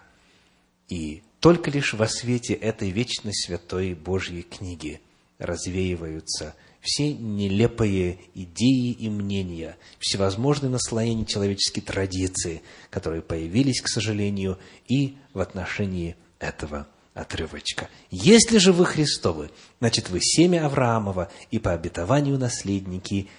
И 0.88 1.24
только 1.40 1.72
лишь 1.72 1.94
во 1.94 2.08
свете 2.08 2.54
этой 2.54 2.90
вечной 2.90 3.34
святой 3.34 3.94
Божьей 3.94 4.42
книги 4.42 5.02
развеиваются– 5.38 6.56
все 6.82 7.14
нелепые 7.14 8.20
идеи 8.34 8.92
и 8.92 9.10
мнения, 9.10 9.78
всевозможные 10.00 10.70
наслоения 10.70 11.26
человеческой 11.26 11.82
традиции, 11.82 12.62
которые 12.90 13.22
появились, 13.22 13.82
к 13.82 13.88
сожалению, 13.88 14.58
и 14.88 15.18
в 15.34 15.40
отношении 15.40 16.16
этого 16.40 16.88
отрывочка. 17.20 17.90
Если 18.10 18.58
же 18.58 18.72
вы 18.72 18.86
Христовы, 18.86 19.52
значит, 19.80 20.10
вы 20.10 20.20
семя 20.22 20.66
Авраамова 20.66 21.30
и 21.52 21.60
по 21.60 21.74
обетованию 21.74 22.38
наследники. 22.38 23.30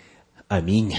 Аминь. 0.48 0.96